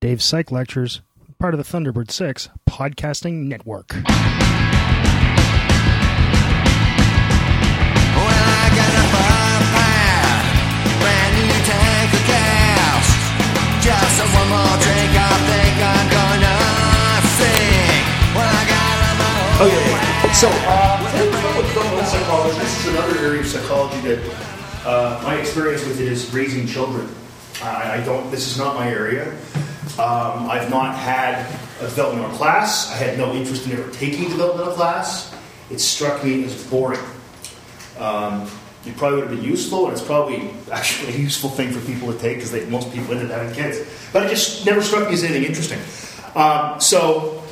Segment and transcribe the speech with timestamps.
[0.00, 1.02] Dave's Psych Lectures,
[1.38, 3.90] part of the Thunderbird 6 podcasting network.
[3.92, 4.00] Well,
[8.48, 10.40] I got a fire pad,
[11.04, 13.04] brand new tank of.
[13.84, 16.56] Just one more drink, I think I'm gonna
[17.36, 18.00] sing.
[18.32, 19.84] Well, I got a Okay,
[20.32, 22.56] so uh, today we're with criminal psychology.
[22.58, 24.20] This is another area of psychology that
[24.86, 27.06] uh, my experience with it is raising children.
[27.62, 28.30] I, I don't.
[28.30, 29.36] This is not my area.
[29.98, 31.46] Um, I've not had
[31.80, 32.90] a developmental class.
[32.92, 35.34] I had no interest in ever taking a developmental class.
[35.70, 37.00] It struck me as boring.
[37.98, 38.50] Um,
[38.86, 42.12] it probably would have been useful, and it's probably actually a useful thing for people
[42.12, 43.78] to take because most people end up having kids.
[44.12, 45.80] But it just never struck me as anything interesting.
[46.34, 47.42] Um, so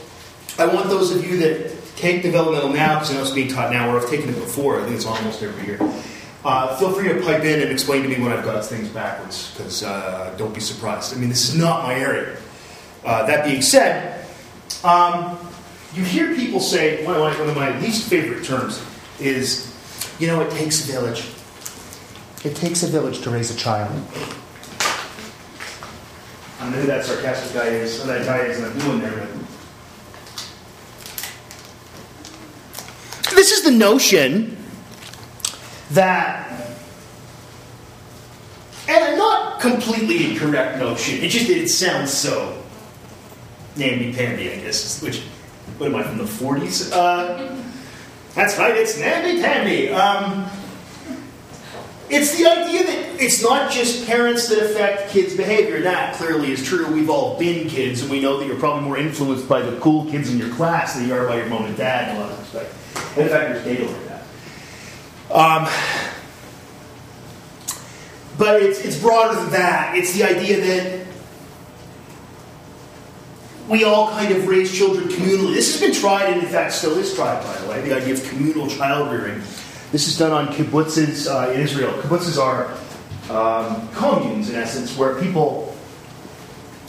[0.59, 3.73] I want those of you that take developmental now, because I know it's being taught
[3.73, 5.79] now, or I've taken it before, I think it's almost every year.
[6.45, 9.53] Uh, feel free to pipe in and explain to me when I've got things backwards,
[9.53, 11.15] because uh, don't be surprised.
[11.15, 12.37] I mean, this is not my area.
[13.05, 14.25] Uh, that being said,
[14.85, 15.37] um,
[15.95, 18.81] you hear people say, one of, my, least favorite terms
[19.19, 19.75] is,
[20.21, 21.27] you know, it takes a village.
[22.45, 23.91] It takes a village to raise a child.
[26.61, 29.29] I know who that sarcastic guy is, that guy is, and I'm doing there,
[33.25, 34.57] but this is the notion
[35.91, 36.51] that,
[38.89, 42.63] and a not completely incorrect notion, it just it sounds so
[43.77, 45.21] namby-pamby, I guess, which,
[45.79, 46.93] what am I, from the 40s?
[46.93, 47.57] Uh,
[48.35, 49.91] that's right, it's namby-pamby.
[49.91, 50.51] Um,
[52.11, 55.83] it's the idea that it's not just parents that affect kids' behavior.
[55.83, 56.91] That clearly is true.
[56.91, 60.11] We've all been kids, and we know that you're probably more influenced by the cool
[60.11, 62.33] kids in your class than you are by your mom and dad in a lot
[62.33, 63.19] of respects.
[63.19, 64.08] In fact, there's data.
[65.31, 65.69] Um,
[68.39, 69.97] but it's, it's broader than that.
[69.97, 71.07] It's the idea that
[73.69, 75.55] we all kind of raise children communally.
[75.55, 78.15] This has been tried, and in fact, still is tried, by the way, the idea
[78.15, 79.41] of communal child rearing.
[79.93, 81.93] This is done on kibbutzes uh, in Israel.
[82.01, 82.73] Kibbutzes are
[83.31, 85.77] um, communes, in essence, where people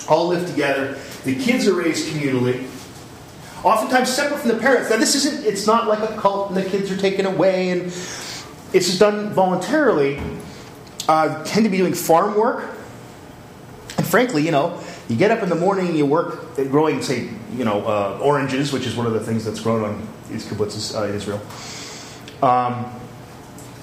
[0.07, 0.97] all live together.
[1.25, 2.65] The kids are raised communally,
[3.63, 4.89] oftentimes separate from the parents.
[4.89, 7.91] Now, this isn't, it's not like a cult and the kids are taken away, and
[8.73, 10.21] it's done voluntarily.
[11.07, 12.77] Uh, tend to be doing farm work.
[13.97, 17.29] And frankly, you know, you get up in the morning and you work growing, say,
[17.55, 20.95] you know, uh, oranges, which is one of the things that's grown on these kibbutzes
[20.95, 21.41] uh, in Israel.
[22.43, 22.93] Um,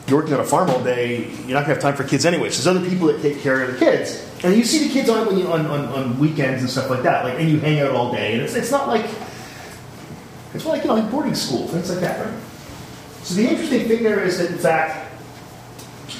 [0.06, 2.24] you're working on a farm all day, you're not going to have time for kids
[2.24, 2.50] anyway.
[2.50, 4.24] So there's other people that take care of the kids.
[4.44, 7.02] And you see the kids on, when you, on, on, on weekends and stuff like
[7.02, 7.24] that.
[7.24, 8.34] Like, and you hang out all day.
[8.34, 9.10] And it's, it's not like,
[10.54, 12.34] it's like, you know, like boarding school, things like that, right?
[13.26, 15.12] So the interesting thing there is that, in fact,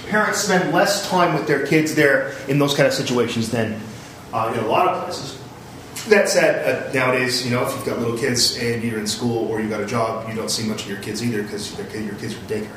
[0.09, 3.81] parents spend less time with their kids there in those kind of situations than
[4.33, 5.41] uh, in a lot of places.
[6.09, 9.47] That said, uh, nowadays, you know, if you've got little kids and you're in school
[9.47, 11.87] or you've got a job, you don't see much of your kids either because your
[11.87, 12.71] kids are daycare.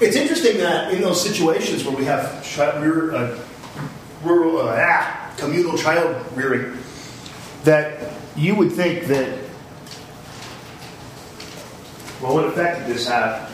[0.00, 2.44] It's interesting that in those situations where we have
[2.82, 3.38] rear, uh,
[4.24, 6.76] rural, uh, ah, communal child rearing,
[7.62, 9.47] that you would think that,
[12.20, 13.50] well, what effect did this have?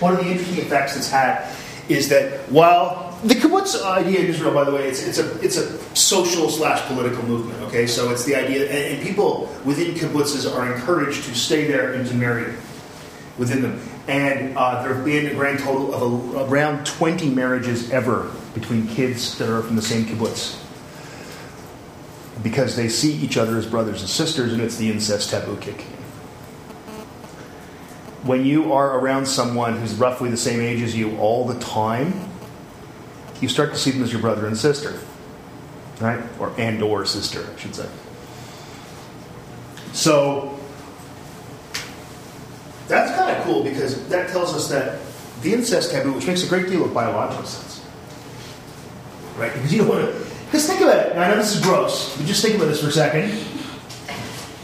[0.00, 1.52] One of the interesting effects it's had
[1.88, 5.56] is that while the kibbutz idea in Israel, by the way, it's, it's a it's
[5.56, 7.60] a social slash political movement.
[7.62, 11.94] Okay, so it's the idea, and, and people within kibbutzes are encouraged to stay there
[11.94, 12.54] and to marry
[13.36, 13.80] within them.
[14.06, 18.86] And uh, there have been a grand total of a, around 20 marriages ever between
[18.86, 20.62] kids that are from the same kibbutz.
[22.42, 25.84] Because they see each other as brothers and sisters, and it's the incest taboo in.
[28.22, 32.28] When you are around someone who's roughly the same age as you all the time,
[33.40, 34.98] you start to see them as your brother and sister.
[36.00, 36.20] Right?
[36.38, 37.88] Or and or sister, I should say.
[39.92, 40.58] So
[42.88, 45.00] that's kind of cool because that tells us that
[45.42, 47.84] the incest taboo, which makes a great deal of biological sense,
[49.36, 49.52] right?
[49.52, 50.26] Because you don't want to.
[50.46, 51.16] Because think about it.
[51.16, 53.38] I know this is gross, but just think about this for a second.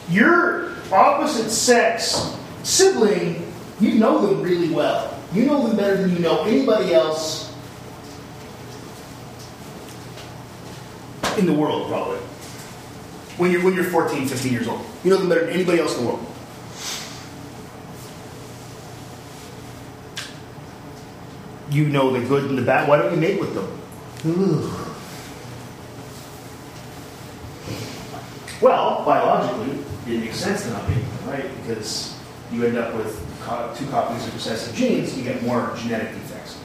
[0.08, 3.43] Your opposite sex sibling,
[3.80, 5.18] you know them really well.
[5.32, 7.52] You know them better than you know anybody else
[11.38, 12.18] in the world, probably.
[13.36, 15.96] When you're when you're 14, 15 years old, you know them better than anybody else
[15.96, 16.34] in the world.
[21.74, 22.88] you know the good and the bad.
[22.88, 23.66] Why don't you mate with them?
[28.60, 31.50] Well, biologically, it makes sense to not mate with them, right?
[31.60, 32.16] Because
[32.52, 33.20] you end up with
[33.76, 36.58] two copies of recessive genes, you get more genetic defects.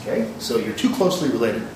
[0.00, 1.66] Okay, so you're too closely related.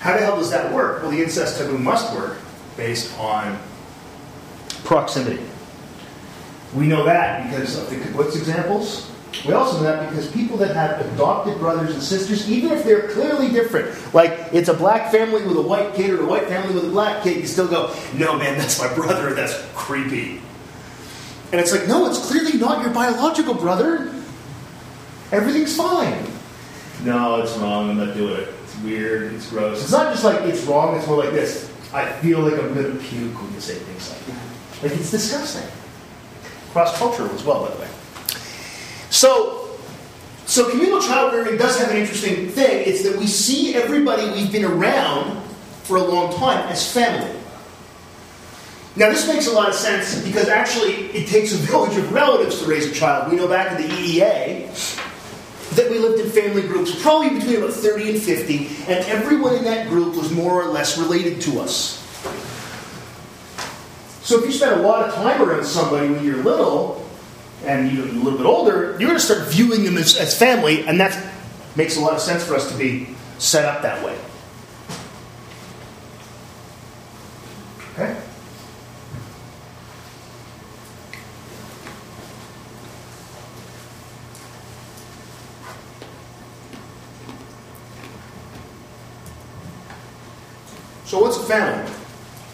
[0.00, 1.02] How the hell does that work?
[1.02, 2.38] Well, the incest taboo must work
[2.76, 3.58] based on
[4.84, 5.42] proximity.
[6.74, 9.10] We know that because of the kibbutz examples.
[9.46, 13.08] We also know that because people that have adopted brothers and sisters, even if they're
[13.08, 16.74] clearly different, like it's a black family with a white kid or a white family
[16.74, 20.40] with a black kid, you still go, no, man, that's my brother, that's creepy.
[21.52, 24.12] And it's like, no, it's clearly not your biological brother.
[25.32, 26.26] Everything's fine.
[27.04, 27.90] No, it's wrong.
[27.90, 28.48] I'm not doing it.
[28.64, 29.32] It's weird.
[29.34, 29.82] It's gross.
[29.82, 30.96] It's not just like it's wrong.
[30.96, 31.72] It's more like this.
[31.92, 34.82] I feel like I'm going to puke when you say things like that.
[34.82, 35.68] Like it's disgusting.
[36.72, 37.88] Cross cultural as well, by the way.
[39.10, 39.78] So,
[40.46, 42.86] so communal child rearing does have an interesting thing.
[42.86, 45.42] It's that we see everybody we've been around
[45.84, 47.35] for a long time as family.
[48.96, 52.60] Now, this makes a lot of sense because actually it takes a village of relatives
[52.60, 53.30] to raise a child.
[53.30, 55.04] We know back in the EEA
[55.76, 59.64] that we lived in family groups, probably between about 30 and 50, and everyone in
[59.64, 62.02] that group was more or less related to us.
[64.22, 67.06] So if you spend a lot of time around somebody when you're little,
[67.64, 70.86] and you're a little bit older, you're going to start viewing them as, as family,
[70.86, 71.32] and that
[71.74, 73.08] makes a lot of sense for us to be
[73.38, 74.16] set up that way.
[91.46, 91.92] Family?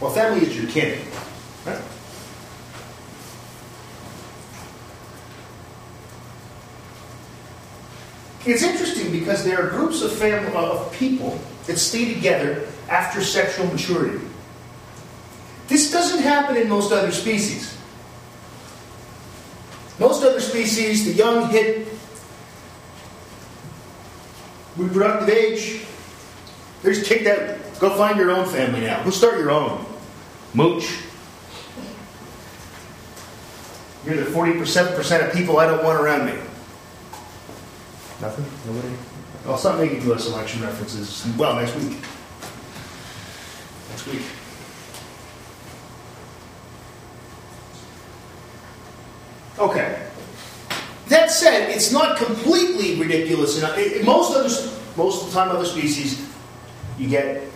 [0.01, 0.99] Well, family is your kin.
[1.65, 1.81] Right?
[8.45, 13.23] It's interesting because there are groups of family uh, of people that stay together after
[13.23, 14.25] sexual maturity.
[15.69, 17.77] This doesn't happen in most other species.
[19.99, 21.87] Most other species, the young hit
[24.77, 25.85] reproductive age,
[26.83, 27.62] they're just kicked out.
[27.83, 29.03] Go find your own family now.
[29.03, 29.85] Go start your own.
[30.55, 31.01] Mooch.
[34.07, 36.35] You're the 47% of people I don't want around me.
[38.21, 38.45] Nothing?
[38.73, 38.95] Nobody?
[39.47, 40.29] I'll stop making U.S.
[40.29, 41.27] election references.
[41.37, 41.99] Well, next week.
[43.89, 44.23] Next week.
[49.59, 50.07] Okay.
[51.09, 53.61] That said, it's not completely ridiculous.
[53.61, 56.25] In, in most other, most of the time, other species,
[56.97, 57.52] you get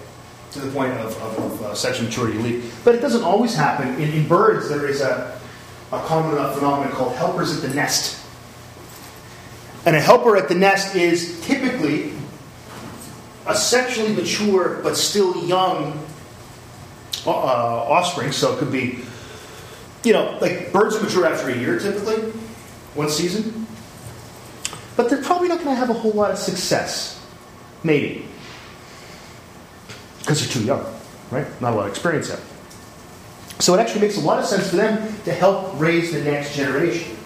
[0.53, 2.81] to the point of, of, of uh, sexual maturity leave.
[2.85, 3.95] But it doesn't always happen.
[4.01, 5.39] In, in birds, there is a,
[5.93, 8.23] a common phenomenon called helpers at the nest.
[9.85, 12.13] And a helper at the nest is typically
[13.47, 16.05] a sexually mature but still young
[17.25, 18.33] uh, offspring.
[18.33, 18.99] So it could be,
[20.05, 22.17] you know, like birds mature after a year typically,
[22.95, 23.67] one season.
[24.97, 27.23] But they're probably not going to have a whole lot of success,
[27.85, 28.27] maybe,
[30.27, 30.85] because they're too young,
[31.31, 31.47] right?
[31.61, 32.41] Not a lot of experience yet.
[33.61, 36.57] So it actually makes a lot of sense for them to help raise the next
[36.57, 37.17] generation.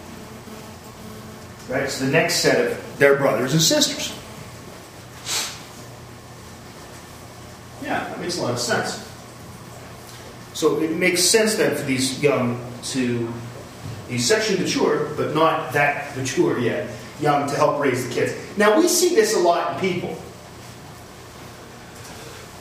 [1.70, 1.85] Right?
[1.85, 4.14] It's the next set of their brothers and sisters.
[7.82, 9.08] Yeah, that makes a lot of sense.
[10.52, 13.32] So it makes sense then for these young to
[14.11, 18.35] be sexually mature, but not that mature yet, young to help raise the kids.
[18.58, 20.19] Now we see this a lot in people.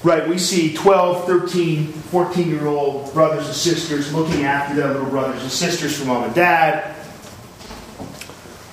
[0.02, 5.10] Right, we see 12, 13, 14 year old brothers and sisters looking after their little
[5.10, 6.96] brothers and sisters from mom and dad.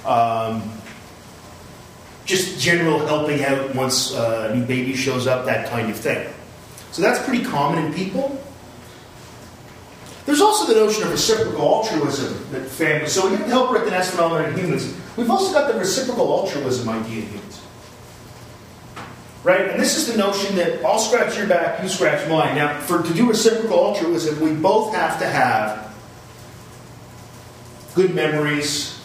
[0.04, 0.70] Um,
[2.26, 6.32] just general helping out once a new baby shows up, that kind of thing.
[6.92, 8.40] So that's pretty common in people.
[10.26, 13.12] There's also the notion of reciprocal altruism that families.
[13.12, 14.94] So we get the helper at the nest phenomenon in humans.
[15.16, 17.45] We've also got the reciprocal altruism idea humans.
[19.46, 19.70] Right?
[19.70, 22.56] And this is the notion that I'll scratch your back, you scratch mine.
[22.56, 25.94] Now, for to do reciprocal altruism, we both have to have
[27.94, 29.00] good memories.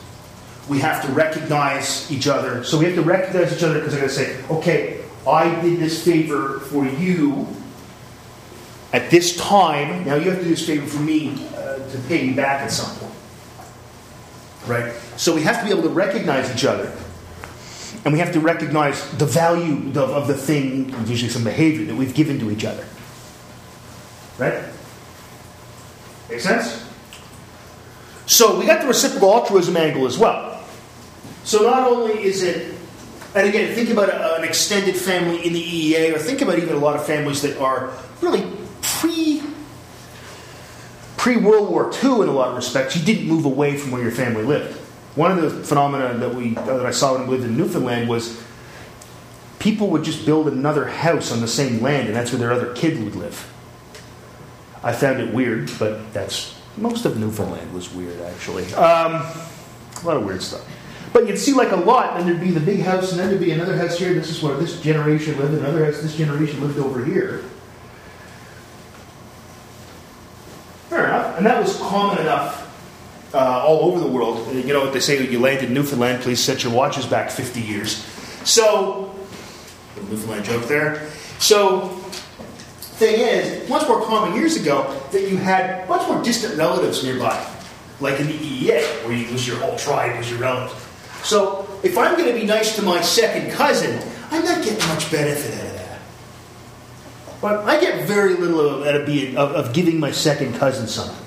[0.68, 2.64] We have to recognize each other.
[2.64, 5.78] So we have to recognize each other because I'm going to say, okay, I did
[5.78, 7.46] this favor for you
[8.94, 10.06] at this time.
[10.06, 12.72] Now you have to do this favor for me uh, to pay me back at
[12.72, 13.14] some point.
[14.66, 14.94] Right?
[15.18, 16.92] So we have to be able to recognize each other.
[18.04, 21.96] And we have to recognize the value of, of the thing, usually some behavior, that
[21.96, 22.86] we've given to each other.
[24.38, 24.64] Right?
[26.30, 26.88] Make sense?
[28.26, 30.64] So we got the reciprocal altruism angle as well.
[31.44, 32.74] So not only is it,
[33.36, 36.76] and again, think about a, an extended family in the EEA, or think about even
[36.76, 38.46] a lot of families that are really
[38.82, 39.44] pre
[41.18, 42.96] pre World War II in a lot of respects.
[42.96, 44.81] You didn't move away from where your family lived.
[45.16, 48.42] One of the phenomena that we that I saw when we lived in Newfoundland was
[49.60, 52.74] people would just build another house on the same land, and that's where their other
[52.74, 53.52] kid would live.
[54.84, 58.74] I found it weird, but that's most of Newfoundland was weird actually.
[58.74, 60.66] Um, a lot of weird stuff.
[61.14, 63.42] But you'd see like a lot, and there'd be the big house, and then there'd
[63.42, 64.14] be another house here.
[64.14, 66.02] This is where this generation lived, another house.
[66.02, 67.44] This generation lived over here.
[70.88, 72.61] Fair enough, and that was common enough
[73.34, 74.54] uh, all over the world.
[74.54, 77.62] You know what they say: you land in Newfoundland, please set your watches back 50
[77.62, 78.04] years.
[78.44, 79.14] So,
[80.10, 81.10] Newfoundland joke there.
[81.40, 81.88] So,
[83.00, 87.46] thing is, much more common years ago that you had much more distant relatives nearby,
[88.00, 90.78] like in the EEA, where you lose your whole tribe as your relative.
[91.24, 94.00] So, if I'm going to be nice to my second cousin,
[94.32, 96.00] I'm not getting much benefit out of that.
[97.42, 100.88] But I get very little of, out of, being, of, of giving my second cousin
[100.88, 101.18] something.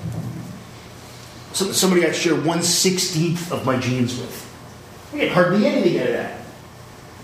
[1.55, 5.13] Some, somebody I share one sixteenth of my genes with.
[5.13, 6.41] I get hardly anything out of that.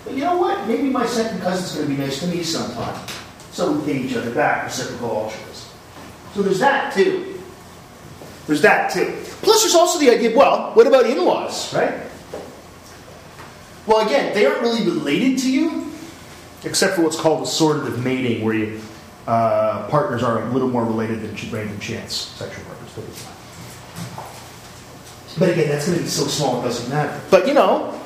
[0.05, 0.69] But you know what?
[0.69, 3.07] Maybe my second cousin's going to be nice to me sometime.
[3.51, 5.69] So we pay each other back, reciprocal altruism.
[6.33, 7.41] So there's that too.
[8.47, 9.17] There's that too.
[9.41, 12.01] Plus, there's also the idea well, what about in laws, right?
[13.85, 15.91] Well, again, they aren't really related to you,
[16.63, 18.79] except for what's called assortative mating, where you,
[19.27, 23.27] uh, partners are a little more related than random chance sexual partners.
[25.38, 27.19] But again, that's going to be so small it doesn't matter.
[27.29, 28.00] But you know,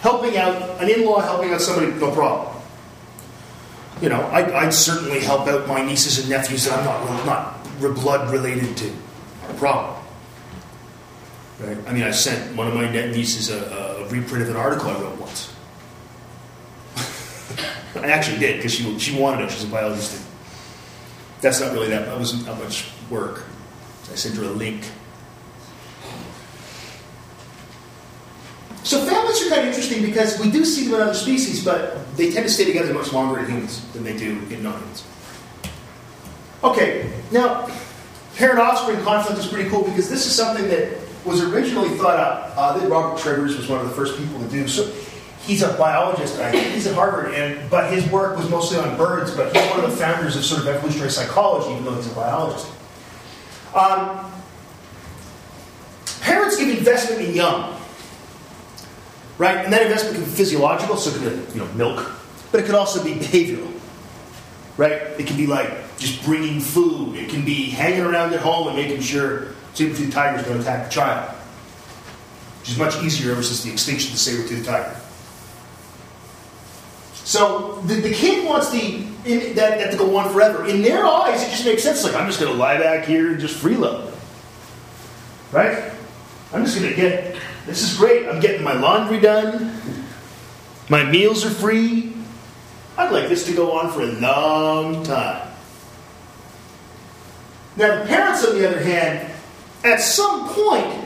[0.00, 2.56] helping out an in-law, helping out somebody, no problem.
[4.00, 7.66] You know, I'd, I'd certainly help out my nieces and nephews that I'm not not
[7.80, 8.86] re- blood related to.
[8.86, 10.02] No problem.
[11.58, 11.76] Right?
[11.88, 15.00] I mean, I sent one of my nieces a, a reprint of an article I
[15.00, 15.52] wrote once.
[17.96, 19.50] I actually did because she she wanted it.
[19.50, 20.28] She's a biology student.
[21.40, 22.06] That's not really that.
[22.06, 23.44] That wasn't that much work.
[24.10, 24.84] I sent her a link.
[28.88, 32.16] So families are kind of interesting because we do see them in other species, but
[32.16, 35.04] they tend to stay together much longer in humans than they do in non-humans.
[36.64, 37.68] Okay, now
[38.36, 42.54] parent-offspring conflict is pretty cool because this is something that was originally thought up.
[42.56, 44.66] Uh, that Robert Trivers was one of the first people to do.
[44.66, 44.90] So
[45.42, 46.38] he's a biologist.
[46.38, 49.30] I think he's at Harvard, and but his work was mostly on birds.
[49.36, 52.14] But he's one of the founders of sort of evolutionary psychology, even though he's a
[52.14, 52.72] biologist.
[53.74, 54.32] Um,
[56.22, 57.77] parents give investment in young
[59.38, 59.64] right?
[59.64, 62.10] And that investment can be physiological, so it can be you know milk,
[62.52, 63.72] but it could also be behavioral,
[64.76, 64.92] right?
[64.92, 67.16] It can be like just bringing food.
[67.16, 70.90] It can be hanging around at home and making sure saber-toothed tigers don't attack the
[70.90, 71.30] child,
[72.60, 74.96] which is much easier ever since the extinction of the saber-toothed tiger.
[77.14, 80.66] So the, the kid wants the in, that, that to go on forever.
[80.66, 82.02] In their eyes, it just makes sense.
[82.02, 84.12] Like I'm just going to lie back here and just freeload,
[85.52, 85.92] right?
[86.52, 87.36] I'm just going to get.
[87.68, 88.26] This is great.
[88.26, 89.78] I'm getting my laundry done.
[90.88, 92.14] My meals are free.
[92.96, 95.46] I'd like this to go on for a long time.
[97.76, 99.30] Now, the parents, on the other hand,
[99.84, 101.04] at some point,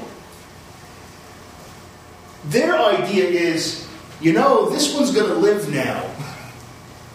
[2.45, 3.89] their idea is
[4.21, 6.09] you know, this one's going to live now.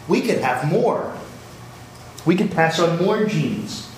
[0.09, 1.15] We could have more.
[2.25, 3.89] We could pass on more genes.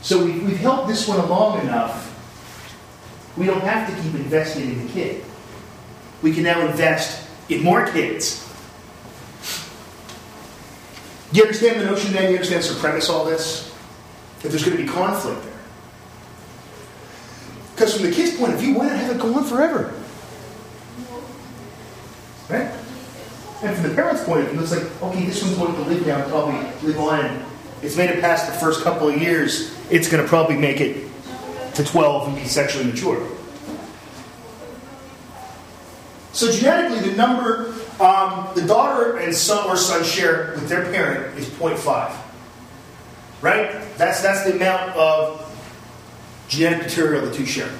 [0.00, 2.11] So we, we've helped this one along enough
[3.36, 5.24] we don't have to keep investing in the kid.
[6.22, 8.48] We can now invest in more kids.
[11.32, 12.30] Do you understand the notion then?
[12.30, 13.74] You understand the premise all this?
[14.42, 15.52] That there's going to be conflict there.
[17.74, 19.94] Because from the kid's point of view, why not have it go on forever?
[22.50, 22.70] Right?
[23.62, 26.06] And from the parent's point of view, it's like, okay, this one's going to live
[26.06, 27.44] now, probably live on.
[27.80, 29.74] It's made it past the first couple of years.
[29.90, 31.08] It's going to probably make it
[31.74, 33.26] to 12 and be sexually mature.
[36.32, 41.38] So genetically, the number um, the daughter and son or son share with their parent
[41.38, 42.16] is 0.5.
[43.40, 43.72] Right?
[43.96, 45.38] That's that's the amount of
[46.48, 47.70] genetic material the two share.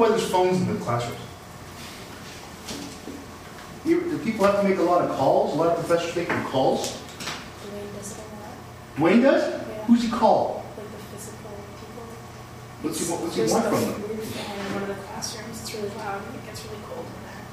[0.00, 1.20] Why there's phones in the classrooms?
[3.84, 5.54] You, do people have to make a lot of calls?
[5.54, 6.96] A lot of professors making calls?
[6.96, 8.56] Dwayne does it a lot.
[8.96, 9.42] Dwayne does?
[9.42, 9.84] Yeah.
[9.84, 10.64] Who's he call?
[10.76, 12.04] Like the physical people.
[12.80, 14.16] What's he, what's he want from them?
[14.16, 15.60] behind one of the classrooms.
[15.60, 17.44] It's really loud and it gets really cold in there.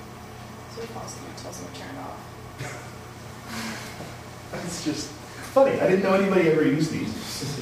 [0.75, 2.23] So he calls them and tells them to turn it off.
[4.63, 5.09] It's just
[5.51, 5.79] funny.
[5.79, 7.53] I didn't know anybody ever used these.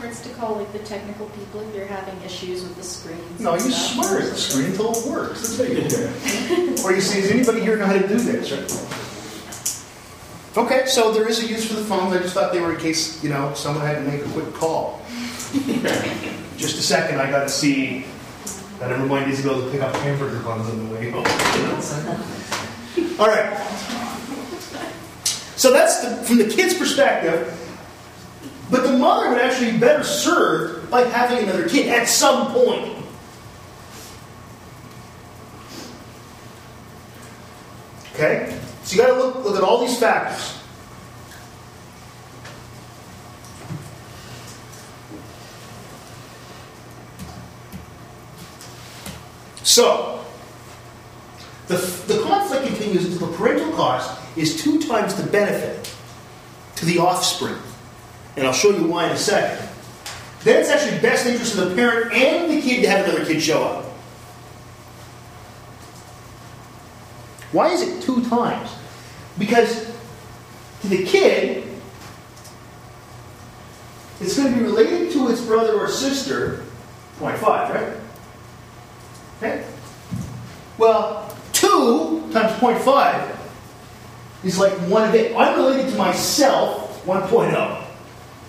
[0.00, 3.40] Or it's to call like the technical people if you're having issues with the screens.
[3.40, 4.06] No, you stuff.
[4.06, 5.56] swear at the screen until it works.
[5.56, 6.84] That's how you do it.
[6.84, 8.52] Or you say, does anybody here know how to do this?
[8.52, 8.94] Right?
[10.56, 12.14] Okay, so there is a use for the phones.
[12.14, 14.52] I just thought they were in case, you know, someone had to make a quick
[14.54, 15.00] call.
[16.56, 18.04] just a second, I got to see.
[18.80, 21.26] I never mind Isabel to pick up hamburger buns on the way home.
[23.18, 23.58] All right.
[25.56, 27.54] So that's the, from the kid's perspective.
[28.70, 32.96] But the mother would actually be better served by having another kid at some point.
[38.14, 38.58] Okay?
[38.82, 40.54] So you got to look, look at all these factors.
[49.62, 50.24] So,
[51.68, 55.94] the, the conflict continues until the parental cost is two times the benefit
[56.76, 57.58] to the offspring.
[58.38, 59.68] And I'll show you why in a second.
[60.44, 63.42] Then it's actually best interest of the parent and the kid to have another kid
[63.42, 63.84] show up.
[67.50, 68.70] Why is it two times?
[69.38, 69.92] Because
[70.82, 71.66] to the kid,
[74.20, 76.64] it's going to be related to its brother or sister,
[77.18, 77.96] 0.5, right?
[79.38, 79.66] Okay?
[80.78, 83.36] Well, 2 times 0.5
[84.44, 85.34] is like 1 of 8.
[85.34, 87.87] I'm related to myself, 1.0.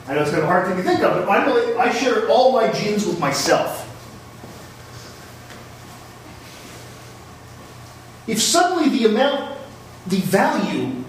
[0.10, 2.28] I know it's kind of a hard thing to think of, but I'm I share
[2.30, 3.86] all my genes with myself.
[8.26, 9.56] If suddenly the amount,
[10.08, 11.04] the value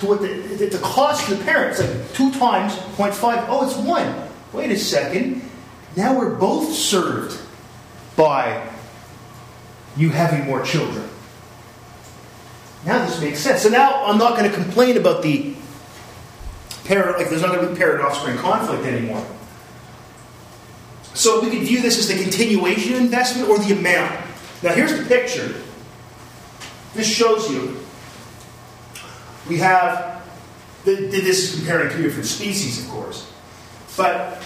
[0.00, 3.76] to what the, the, the cost to the parents, like 2 times 0.5, oh, it's
[3.76, 4.28] 1.
[4.52, 5.40] Wait a second.
[5.96, 7.40] Now we're both served
[8.16, 8.68] by
[9.96, 11.08] you having more children.
[12.84, 13.62] Now this makes sense.
[13.62, 15.55] So now I'm not going to complain about the
[16.88, 19.24] like there's not going to be parent offspring conflict anymore.
[21.14, 24.12] So we could view this as the continuation investment or the amount.
[24.62, 25.54] Now here's the picture.
[26.94, 27.80] This shows you
[29.48, 30.22] we have,
[30.84, 33.32] this is comparing two different species, of course,
[33.96, 34.44] but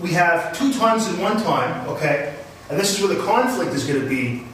[0.00, 2.36] we have two times in one time, okay?
[2.68, 4.44] And this is where the conflict is going to be.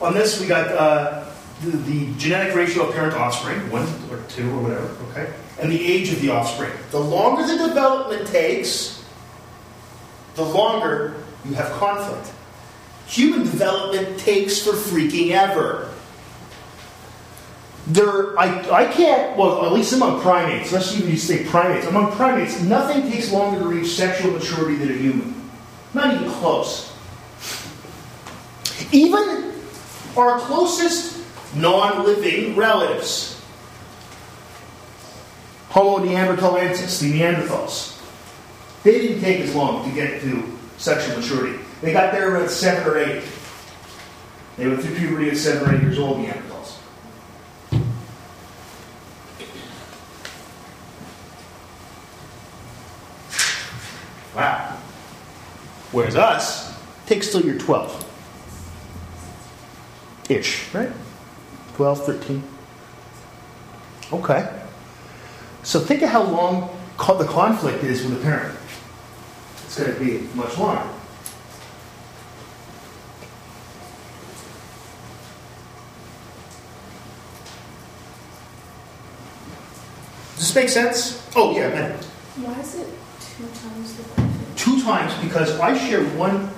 [0.00, 1.23] On this, we got uh,
[1.70, 5.32] the, genetic ratio of parent offspring, one or two or whatever, okay?
[5.60, 6.72] And the age of the offspring.
[6.90, 9.04] The longer the development takes,
[10.34, 12.32] the longer you have conflict.
[13.06, 15.90] Human development takes for freaking ever.
[17.86, 22.62] There, I, I can't, well, at least among primates, let's even say primates, among primates,
[22.62, 25.50] nothing takes longer to reach sexual maturity than a human.
[25.92, 26.92] Not even close.
[28.90, 29.52] Even
[30.16, 31.13] our closest
[31.56, 33.40] non living relatives,
[35.70, 38.00] Homo neanderthalensis, the Neanderthals,
[38.84, 41.58] they didn't take as long to get to sexual maturity.
[41.80, 43.24] They got there around seven or eight.
[44.56, 46.76] They went through puberty at seven or eight years old, Neanderthals.
[54.34, 54.76] Wow.
[55.92, 58.00] Whereas us takes till you're 12.
[60.28, 60.90] Ish, right?
[61.74, 62.42] 12, 13.
[64.12, 64.62] Okay.
[65.62, 68.56] So think of how long the conflict is with a parent.
[69.64, 70.88] It's going to be much longer.
[80.36, 81.28] Does this make sense?
[81.34, 81.98] Oh, yeah, man.
[82.36, 82.88] Why is it
[83.20, 84.56] two times the benefit?
[84.56, 86.50] Two times because I share one.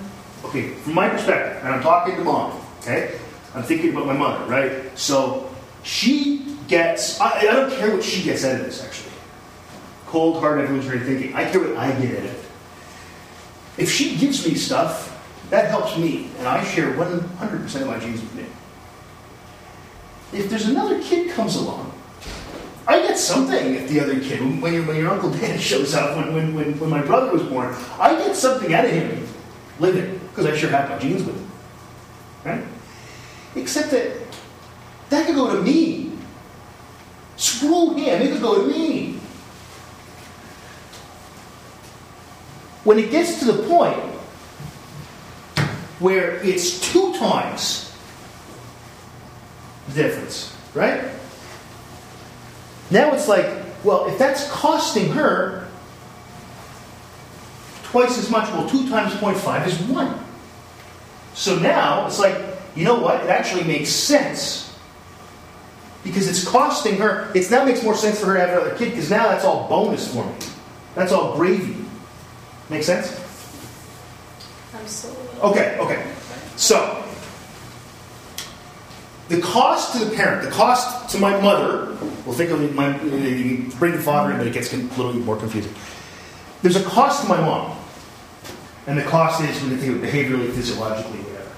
[0.45, 3.19] Okay, from my perspective, and I'm talking to mom, okay?
[3.57, 4.95] I'm thinking about my mother, right?
[4.97, 5.49] So
[5.81, 9.13] she gets, I, I don't care what she gets out of this, actually.
[10.05, 11.33] Cold, hard, evolutionary thinking.
[11.33, 13.81] I care what I get out of it.
[13.81, 15.13] If she gives me stuff,
[15.49, 18.45] that helps me, and I share 100% of my genes with me.
[20.33, 21.93] If there's another kid comes along,
[22.87, 26.15] I get something if the other kid, when your, when your Uncle Dan shows up,
[26.15, 29.27] when, when, when, when my brother was born, I get something out of him
[29.79, 31.51] living, because I sure have my genes with him.
[32.45, 32.63] Right?
[33.55, 34.17] Except that
[35.09, 36.11] that could go to me.
[37.37, 39.19] Screw him, it could go to me.
[42.83, 43.99] When it gets to the point
[45.99, 47.91] where it's two times
[49.87, 51.03] the difference, right?
[52.89, 53.45] Now it's like,
[53.83, 55.67] well, if that's costing her
[57.83, 60.19] twice as much, well, 2 times 0.5 is 1.
[61.33, 62.35] So now it's like,
[62.77, 63.23] you know what?
[63.23, 64.75] It actually makes sense.
[66.03, 68.91] Because it's costing her, it now makes more sense for her to have another kid,
[68.91, 70.33] because now that's all bonus for me.
[70.95, 71.75] That's all gravy.
[72.69, 73.11] Make sense?
[74.73, 75.51] I'm.
[75.51, 76.13] Okay, okay.
[76.55, 77.03] So,
[79.29, 83.67] the cost to the parent, the cost to my mother, we'll think of my, you
[83.69, 85.73] can bring the father in, but it gets a little bit more confusing.
[86.61, 87.77] There's a cost to my mom,
[88.87, 91.51] and the cost is when you think of it behaviorally, physiologically, whatever.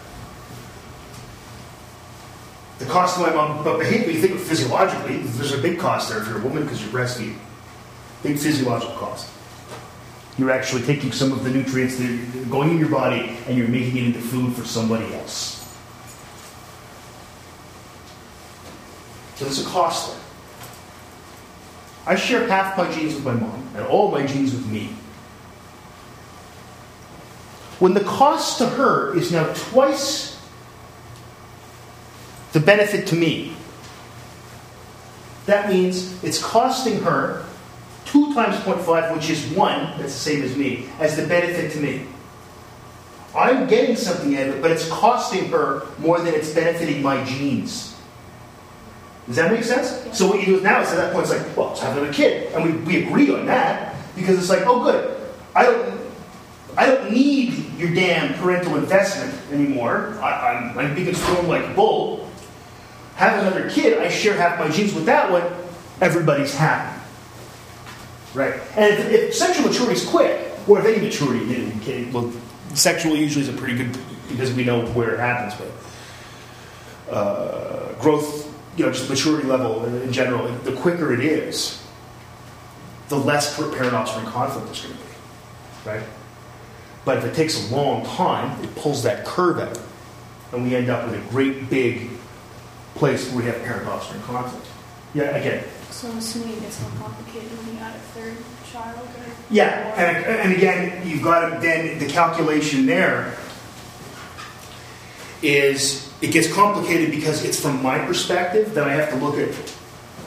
[2.80, 6.10] The cost to my mom, but behavior, you think of physiologically, there's a big cost
[6.10, 7.38] there if you're a woman because you're breastfeeding.
[8.24, 9.30] Big physiological cost.
[10.38, 13.68] You're actually taking some of the nutrients that are going in your body and you're
[13.68, 15.58] making it into food for somebody else.
[19.36, 20.24] So there's a cost there.
[22.08, 24.96] I share half my genes with my mom and all my genes with me.
[27.80, 30.39] When the cost to her is now twice
[32.54, 33.56] the benefit to me,
[35.46, 37.46] that means it's costing her
[38.06, 41.80] 2 times 0.5, which is 1, that's the same as me, as the benefit to
[41.80, 42.06] me.
[43.36, 47.24] I'm getting something out of it, but it's costing her more than it's benefiting my
[47.24, 47.96] genes.
[49.28, 50.18] Does that make sense?
[50.18, 52.12] So what you do now is at that point, it's like, well, let's have another
[52.12, 52.52] kid.
[52.54, 55.16] And we, we agree on that because it's like, oh, good.
[55.56, 56.00] I don't,
[56.76, 60.18] I don't need your damn parental investment anymore.
[60.20, 62.29] I, I'm, I'm being strong like bull.
[63.20, 65.44] Have another kid, I share half my genes with that one,
[66.00, 66.98] everybody's happy.
[68.34, 68.62] Right?
[68.78, 72.32] And if, if sexual maturity is quick, or if any maturity, okay, well,
[72.76, 73.98] sexual usually is a pretty good,
[74.30, 80.14] because we know where it happens, but uh, growth, you know, just maturity level in
[80.14, 81.86] general, the quicker it is,
[83.10, 85.90] the less offspring conflict there's going to be.
[85.90, 86.04] Right?
[87.04, 89.78] But if it takes a long time, it pulls that curve out.
[90.54, 92.12] And we end up with a great big
[93.00, 94.68] place where we have a parent offspring conflict.
[95.16, 98.38] Yeah, again, So I'm assuming it gets more complicated when you add a third
[98.72, 99.00] child.
[99.00, 103.36] Or Yeah, and, and again, you've got to, then the calculation there
[105.42, 109.56] is it gets complicated because it's from my perspective, then I have to look at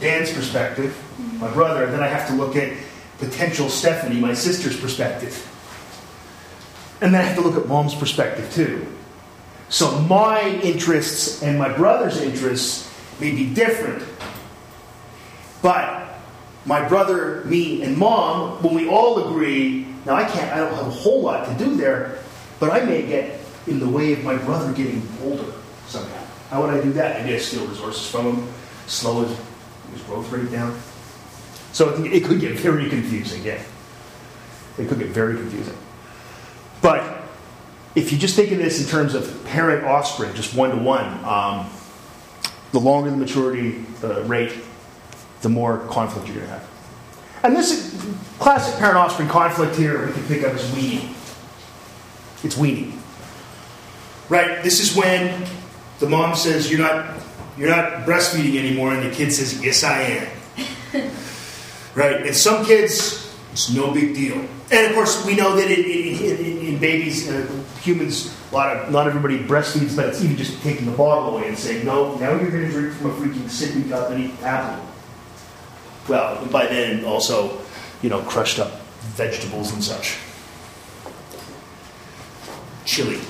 [0.00, 1.54] Dan's perspective, my mm-hmm.
[1.54, 2.72] brother, then I have to look at
[3.18, 5.48] potential Stephanie, my sister's perspective.
[7.02, 8.86] And then I have to look at mom's perspective too.
[9.72, 14.04] So my interests and my brother's interests may be different.
[15.62, 16.08] But
[16.66, 20.88] my brother, me, and mom, when we all agree, now I can't, I don't have
[20.88, 22.18] a whole lot to do there,
[22.60, 25.54] but I may get in the way of my brother getting older
[25.86, 26.22] somehow.
[26.50, 27.22] How would I do that?
[27.22, 28.48] Maybe I steal resources from him,
[28.88, 29.38] slow his,
[29.94, 30.78] his growth rate down.
[31.72, 33.62] So it, it could get very confusing, yeah.
[34.76, 35.78] It could get very confusing.
[36.82, 37.21] But
[37.94, 41.06] if you just think of this in terms of parent offspring, just one to one,
[41.24, 41.68] um,
[42.72, 44.52] the longer the maturity uh, rate,
[45.42, 46.68] the more conflict you're going to have.
[47.44, 51.14] And this is classic parent offspring conflict here we can think of as weaning.
[52.44, 52.98] It's weaning.
[54.28, 54.62] Right?
[54.62, 55.46] This is when
[55.98, 57.16] the mom says you're not
[57.58, 60.28] you're not breastfeeding anymore and the kid says yes I am.
[61.94, 62.26] right?
[62.26, 64.46] And some kids it's no big deal.
[64.72, 67.46] And of course we know that in, babies, uh,
[67.82, 71.48] humans, a lot of not everybody breastfeeds, but it's even just taking the bottle away
[71.48, 72.16] and saying no.
[72.16, 74.82] Now you're going to drink from a freaking sippy cup and eat apple.
[76.08, 77.60] Well, by then also,
[78.00, 80.16] you know, crushed up vegetables and such.
[82.86, 83.20] Chili.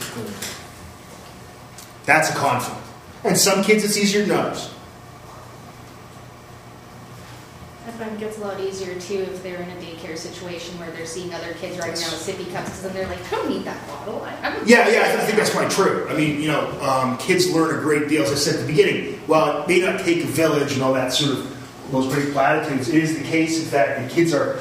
[2.07, 2.81] That's a conflict.
[3.25, 4.73] And some kids it's easier than others.
[7.82, 10.91] I find it gets a lot easier too if they're in a daycare situation where
[10.91, 13.49] they're seeing other kids right now with sippy cups because then they're like, I don't
[13.49, 14.23] need that bottle.
[14.23, 16.07] I, I'm Yeah, yeah, I th- I think that's quite true.
[16.09, 18.23] I mean, you know, um, kids learn a great deal.
[18.23, 20.93] As I said at the beginning, while it may not take a village and all
[20.95, 24.61] that sort of those great platitudes, it is the case, in fact, that kids are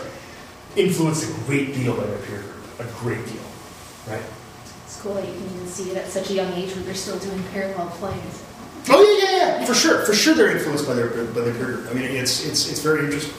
[0.76, 2.80] influenced a great deal by their peer group.
[2.80, 3.44] A great deal,
[4.08, 4.24] right?
[4.86, 6.94] It's cool that you can even see it at such a young age where they're
[6.94, 8.44] still doing parallel plays.
[8.90, 11.88] Oh yeah, yeah, yeah, for sure, for sure, they're influenced by their by their peer.
[11.90, 13.34] I mean, it's it's it's very interesting.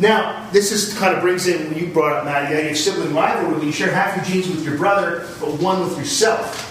[0.00, 2.78] Now, this is kind of brings in when you brought up Matt, the idea of
[2.78, 3.58] sibling rivalry.
[3.58, 6.66] When you share half your genes with your brother, but one with yourself.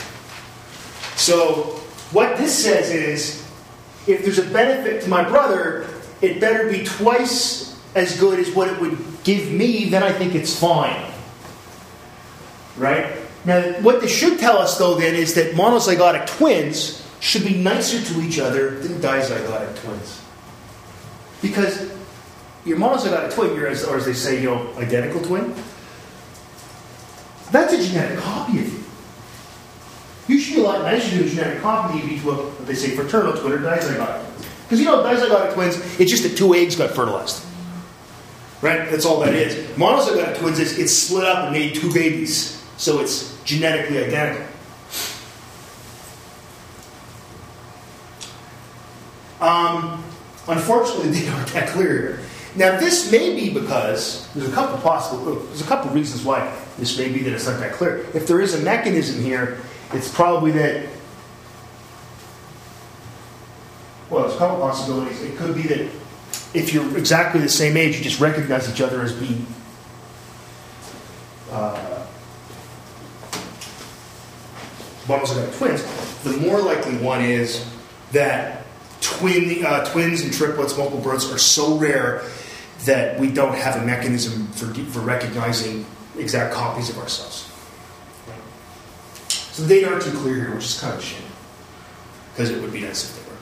[1.15, 1.79] So,
[2.12, 3.47] what this says is,
[4.08, 5.88] if there's a benefit to my brother,
[6.21, 9.89] it better be twice as good as what it would give me.
[9.89, 11.12] Then I think it's fine.
[12.77, 13.18] Right?
[13.45, 18.02] Now, what this should tell us, though, then, is that monozygotic twins should be nicer
[18.13, 20.21] to each other than dizygotic twins.
[21.41, 21.89] Because
[22.65, 25.54] your monozygotic twin, you're, as- or as they say, you know, identical twin,
[27.52, 28.80] that's a genetic copy of you.
[30.28, 32.67] You should be a lot nicer to a genetic copy than you to a, what
[32.67, 34.47] they say, fraternal twin or dizygotic twins.
[34.63, 37.43] Because you know, dizygotic twins, it's just that two eggs got fertilized.
[38.62, 38.91] Right?
[38.91, 39.56] That's all that is.
[39.78, 42.59] Monozygotic twins is it's split up and made two babies.
[42.80, 44.48] So it's genetically identical.
[49.42, 50.02] Um,
[50.48, 52.20] unfortunately, they aren't that clear.
[52.56, 56.58] Now, this may be because there's a couple possible oh, there's a couple reasons why
[56.78, 58.06] this may be that it's not that clear.
[58.13, 59.60] If there is a mechanism here,
[59.92, 60.88] it's probably that.
[64.10, 65.22] Well, there's a couple possibilities.
[65.22, 65.92] It could be that
[66.54, 69.46] if you're exactly the same age, you just recognize each other as being.
[71.52, 71.98] Uh,
[75.10, 75.84] bundles of twins.
[76.24, 77.65] The more likely one is
[78.13, 78.65] that
[79.02, 82.24] twin uh, twins and triplets, multiple births, are so rare
[82.86, 85.86] that we don't have a mechanism for, for recognizing
[86.17, 87.45] exact copies of ourselves.
[89.54, 91.22] So the data aren't too clear here, which is kind of a shame.
[92.32, 93.38] Because it would be nice if they were.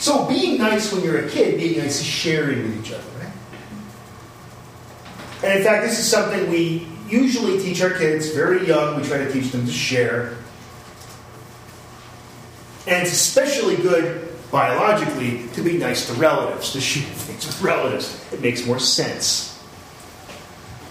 [0.00, 3.32] So being nice when you're a kid, being nice is sharing with each other, right?
[5.44, 9.00] And in fact, this is something we usually teach our kids very young.
[9.00, 10.36] We try to teach them to share.
[12.86, 18.24] And it's especially good biologically to be nice to relatives, to share things with relatives.
[18.32, 19.48] It makes more sense.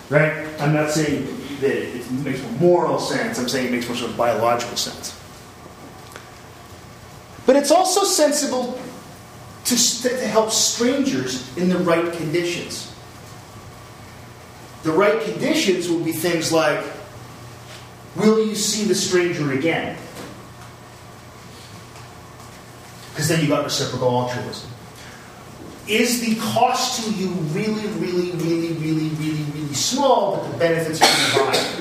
[0.09, 0.45] Right?
[0.59, 1.25] I'm not saying
[1.61, 5.17] that it makes more moral sense, I'm saying it makes more sort of biological sense.
[7.45, 8.79] But it's also sensible
[9.71, 12.93] to, to help strangers in the right conditions.
[14.83, 16.83] The right conditions will be things like
[18.15, 19.97] Will you see the stranger again?
[23.11, 24.69] Because then you've got reciprocal altruism.
[25.87, 31.01] Is the cost to you really, really, really, really, really, really small, but the benefits
[31.01, 31.77] are really high?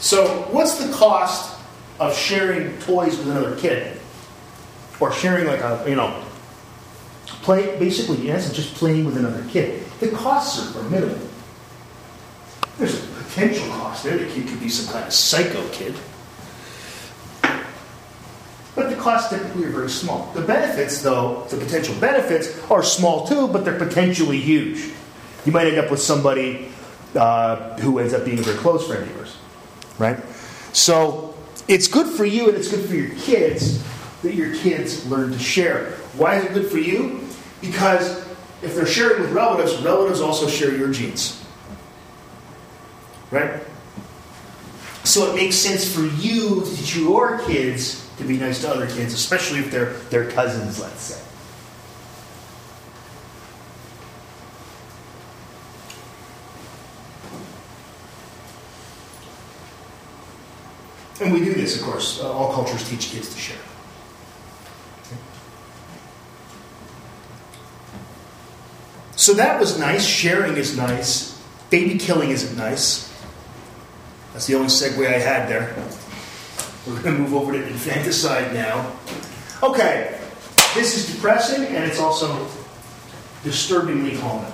[0.00, 1.58] So, what's the cost
[1.98, 3.98] of sharing toys with another kid?
[5.00, 6.22] Or sharing, like a, you know,
[7.42, 9.82] play, basically, in essence, just playing with another kid.
[9.98, 11.18] The costs are, minimal.
[12.76, 14.18] There's a potential cost there.
[14.18, 15.94] The kid could be some kind of psycho kid.
[18.74, 20.30] But the costs typically are very small.
[20.34, 24.92] The benefits, though, the potential benefits are small too, but they're potentially huge.
[25.44, 26.70] You might end up with somebody
[27.14, 29.36] uh, who ends up being a very close friend of yours,
[29.98, 30.18] right?
[30.72, 31.34] So
[31.68, 33.82] it's good for you and it's good for your kids
[34.22, 35.92] that your kids learn to share.
[36.16, 37.26] Why is it good for you?
[37.60, 38.26] Because
[38.62, 41.42] if they're sharing with relatives, relatives also share your genes.
[43.30, 43.62] Right?
[45.04, 48.86] So it makes sense for you to teach your kids to be nice to other
[48.86, 51.29] kids, especially if they're their cousins, let's say.
[61.20, 62.20] And we do this, of course.
[62.20, 63.58] Uh, all cultures teach kids to share.
[69.16, 70.06] So that was nice.
[70.06, 71.38] Sharing is nice.
[71.68, 73.06] Baby killing isn't nice.
[74.32, 75.74] That's the only segue I had there.
[76.86, 78.96] We're going to move over to infanticide now.
[79.62, 80.18] Okay,
[80.74, 82.48] this is depressing and it's also
[83.44, 84.50] disturbingly common.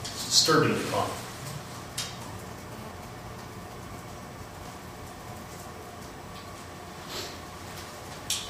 [0.00, 1.21] It's disturbingly common.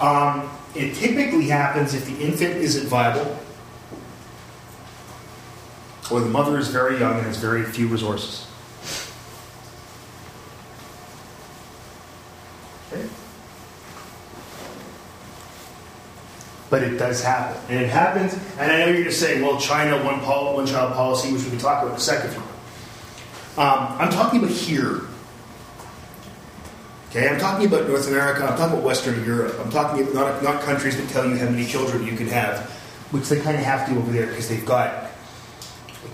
[0.02, 3.38] Um, it typically happens if the infant isn't viable,
[6.10, 8.48] or the mother is very young and has very few resources.
[12.92, 13.06] Okay?
[16.68, 17.62] But it does happen.
[17.68, 20.66] And it happens, and I know you're going to say, well, China, one, pol- one
[20.66, 22.34] child policy, which we can talk about in a second.
[23.56, 25.02] Um, I'm talking about here.
[27.14, 29.54] Okay, I'm talking about North America, I'm talking about Western Europe.
[29.60, 32.70] I'm talking about not, not countries that tell you how many children you can have,
[33.10, 35.10] which they kind of have to over there because they've got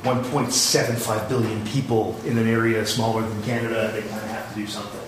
[0.05, 3.93] like 1.75 billion people in an area smaller than Canada.
[3.93, 5.01] They kind of have to do something.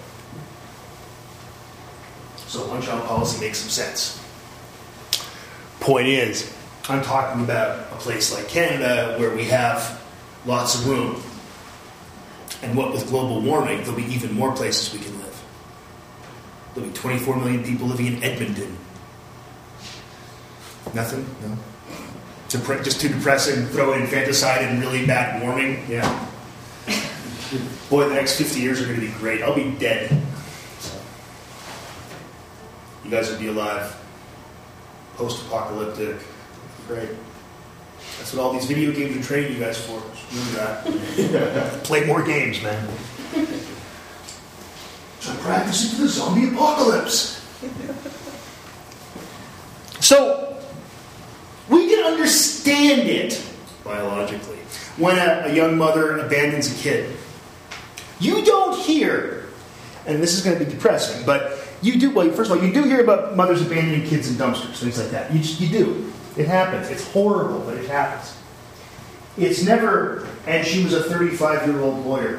[2.36, 4.22] So one child policy makes some sense.
[5.80, 6.54] Point is,
[6.88, 10.00] I'm talking about a place like Canada where we have
[10.46, 11.20] lots of room.
[12.62, 15.19] And what with global warming, there'll be even more places we can.
[16.74, 18.76] There'll be 24 million people living in Edmonton.
[20.94, 21.26] Nothing?
[21.42, 21.56] No?
[22.48, 25.84] Depre- just too depressing, throw in infanticide and really bad warming?
[25.88, 26.26] Yeah.
[27.88, 29.42] Boy, the next 50 years are going to be great.
[29.42, 30.10] I'll be dead.
[30.80, 30.98] So,
[33.04, 33.96] you guys will be alive.
[35.16, 36.16] Post apocalyptic.
[36.86, 37.10] Great.
[38.18, 40.02] That's what all these video games are training you guys for.
[40.30, 41.82] Remember that.
[41.84, 42.88] Play more games, man.
[45.50, 47.44] Practicing for the zombie apocalypse.
[49.98, 50.56] So,
[51.68, 53.44] we can understand it
[53.82, 54.58] biologically
[54.96, 57.16] when a, a young mother abandons a kid.
[58.20, 59.48] You don't hear,
[60.06, 62.72] and this is going to be depressing, but you do, well, first of all, you
[62.72, 65.32] do hear about mothers abandoning kids in dumpsters, things like that.
[65.32, 66.12] You, just, you do.
[66.36, 66.90] It happens.
[66.90, 68.36] It's horrible, but it happens.
[69.36, 72.38] It's never, and she was a 35 year old lawyer.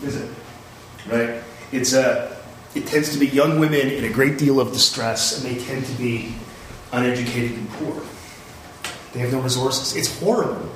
[0.00, 0.35] Is it?
[1.08, 1.42] Right?
[1.72, 2.36] It's a,
[2.74, 5.86] it tends to be young women in a great deal of distress, and they tend
[5.86, 6.34] to be
[6.92, 8.02] uneducated and poor.
[9.12, 9.96] They have no resources.
[9.96, 10.70] It's horrible.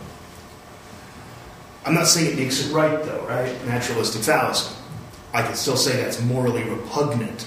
[1.85, 3.53] I'm not saying it makes it right, though, right?
[3.67, 4.75] Naturalistic fallacy.
[5.33, 7.47] I can still say that's morally repugnant.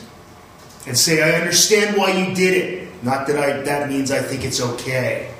[0.85, 3.03] And say, I understand why you did it.
[3.03, 5.32] Not that I, that means I think it's okay.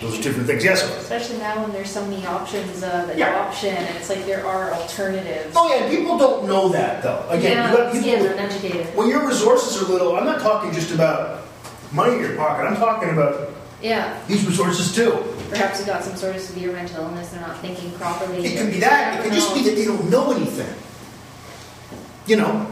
[0.00, 0.64] Those are different things.
[0.64, 0.82] Yes.
[0.82, 3.30] Especially now when there's so many options of Yeah.
[3.30, 5.54] adoption, and it's like there are alternatives.
[5.56, 7.24] Oh, yeah, people don't know that, though.
[7.30, 8.08] Again, yeah, you got people.
[8.08, 8.86] yeah, they're uneducated.
[8.96, 11.42] When your resources are little, I'm not talking just about
[11.92, 12.64] money in your pocket.
[12.66, 15.18] I'm talking about Yeah, these resources too.
[15.50, 17.28] perhaps you got some sort of severe mental illness.
[17.28, 18.44] They're not thinking properly.
[18.44, 19.20] It can be that.
[19.20, 20.74] It can just be that they don't know anything.
[22.26, 22.66] You know,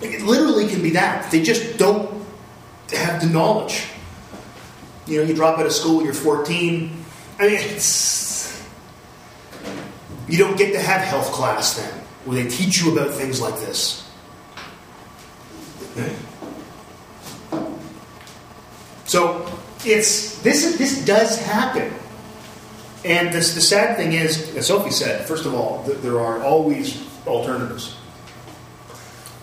[0.00, 2.10] it literally can be that they just don't
[2.92, 3.84] have the knowledge.
[5.06, 7.04] You know, you drop out of school, you're 14.
[7.38, 8.66] I mean, it's
[10.28, 11.92] you don't get to have health class then,
[12.24, 14.02] where they teach you about things like this.
[19.04, 19.46] So
[19.84, 20.76] it's this.
[20.76, 21.92] This does happen.
[23.04, 26.42] And this, the sad thing is, as Sophie said, first of all, th- there are
[26.42, 27.96] always alternatives.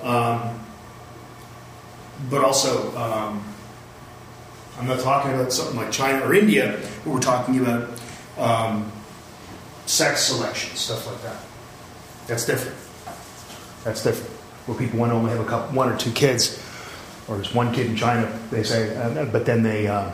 [0.02, 0.60] Um,
[2.30, 3.53] but also, um,
[4.78, 7.90] I'm not talking about something like China or India, where we're talking about
[8.38, 8.92] um,
[9.86, 11.38] sex selection, stuff like that.
[12.28, 12.78] That's different.
[13.84, 14.32] That's different.
[14.66, 16.62] Where people want to only have a couple, one or two kids,
[17.28, 20.12] or there's one kid in China, they say, uh, but then they uh,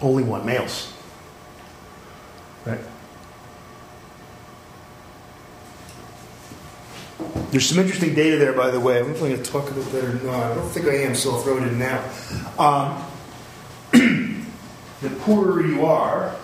[0.00, 0.92] only want males.
[2.64, 2.80] Right.
[7.50, 8.98] There's some interesting data there, by the way.
[8.98, 10.52] I'm going to talk about that or not.
[10.52, 12.02] I don't think I am, so I'll throw it in now.
[12.58, 13.04] Um,
[15.02, 16.34] the poorer you are,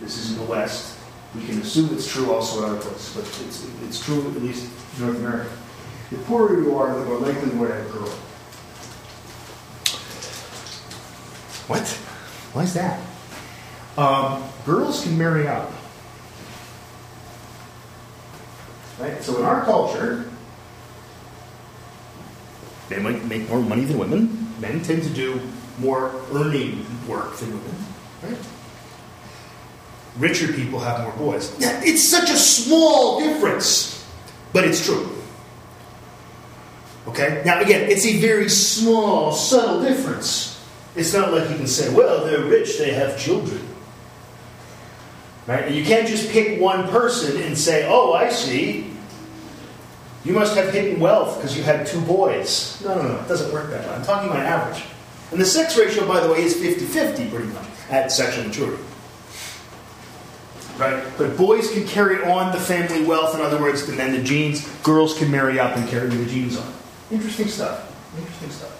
[0.00, 0.98] this is in the West.
[1.34, 4.70] We can assume it's true also in other places, but it's, it's true at least
[4.96, 5.50] in North America.
[6.10, 8.08] The poorer you are, the more likely you are to have a girl.
[11.66, 11.86] What?
[12.54, 13.00] Why is that?
[13.98, 15.70] Um, girls can marry up.
[18.98, 19.22] Right?
[19.22, 20.30] So in our culture,
[22.88, 24.54] they might make more money than women.
[24.60, 25.40] Men tend to do
[25.78, 27.87] more earning work than women.
[28.22, 28.38] Right?
[30.18, 31.54] Richer people have more boys.
[31.60, 34.04] Yeah, it's such a small difference,
[34.52, 35.08] but it's true.
[37.06, 37.42] Okay?
[37.44, 40.60] Now, again, it's a very small, subtle difference.
[40.96, 43.64] It's not like you can say, well, they're rich, they have children.
[45.46, 45.64] Right?
[45.66, 48.90] And you can't just pick one person and say, oh, I see.
[50.24, 52.82] You must have hidden wealth because you had two boys.
[52.84, 53.20] No, no, no.
[53.20, 53.94] It doesn't work that way.
[53.94, 54.84] I'm talking about average.
[55.30, 58.82] And the sex ratio, by the way, is 50 50 pretty much at sexual maturity.
[60.78, 61.04] Right?
[61.18, 64.66] But boys can carry on the family wealth, in other words, and then the genes.
[64.82, 66.72] Girls can marry up and carry the genes on.
[67.10, 67.84] Interesting stuff.
[68.16, 68.74] Interesting stuff.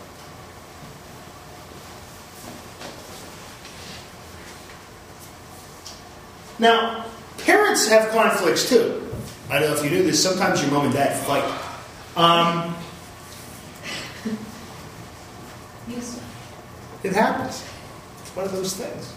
[6.58, 7.04] Now,
[7.38, 9.04] parents have conflicts too.
[9.50, 10.22] I don't know if you knew this.
[10.22, 11.44] Sometimes your mom and dad fight.
[12.16, 12.74] Um,
[15.88, 16.17] Yes.
[17.08, 17.64] It happens.
[18.20, 19.12] It's one of those things.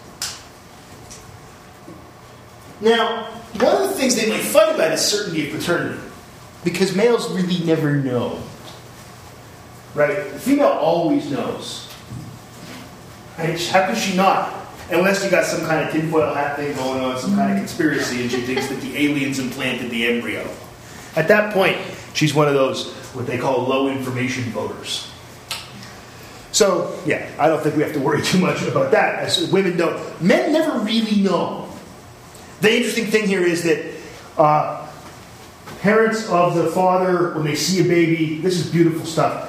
[2.80, 3.24] Now,
[3.60, 6.00] one of the things they might fight about is certainty of paternity.
[6.64, 8.42] Because males really never know.
[9.94, 10.32] Right?
[10.32, 11.92] The female always knows.
[13.38, 13.60] Right?
[13.68, 14.54] How could she not?
[14.90, 18.22] Unless you got some kind of tinfoil hat thing going on, some kind of conspiracy,
[18.22, 20.48] and she thinks that the aliens implanted the embryo.
[21.14, 21.76] At that point,
[22.14, 25.11] she's one of those, what they call low information voters.
[26.52, 29.18] So, yeah, I don't think we have to worry too much about that.
[29.20, 30.22] As women don't.
[30.22, 31.68] Men never really know.
[32.60, 33.92] The interesting thing here is that
[34.38, 34.88] uh,
[35.80, 39.48] parents of the father, when they see a baby, this is beautiful stuff.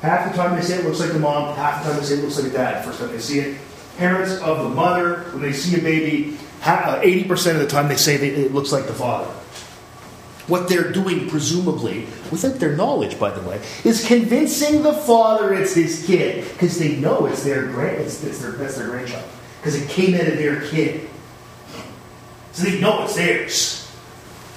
[0.00, 2.14] Half the time they say it looks like the mom, half the time they say
[2.14, 2.84] it looks like the dad.
[2.84, 3.58] First time they see it.
[3.98, 7.96] Parents of the mother, when they see a baby, uh, 80% of the time they
[7.96, 9.32] say it looks like the father.
[10.48, 15.74] What they're doing, presumably, without their knowledge, by the way, is convincing the father it's
[15.74, 19.24] his kid because they know it's their grand, it's, it's their, that's their grandchild
[19.60, 21.08] because it came out of their kid,
[22.52, 23.78] so they know it's theirs.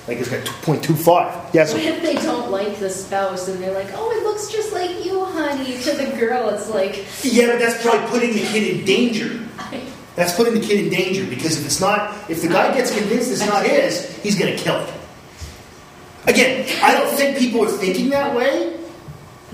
[0.08, 1.54] Like it's got 2.25.
[1.54, 1.74] Yes.
[1.74, 5.04] What if they don't like the spouse and they're like, oh, it looks just like
[5.04, 5.78] you, honey?
[5.78, 9.40] To the girl, it's like, Yeah, but that's probably putting the kid in danger.
[10.16, 13.30] That's putting the kid in danger because if it's not, if the guy gets convinced
[13.30, 14.94] it's not his, he's going to kill it.
[16.28, 18.80] Again, I don't think people are thinking that way,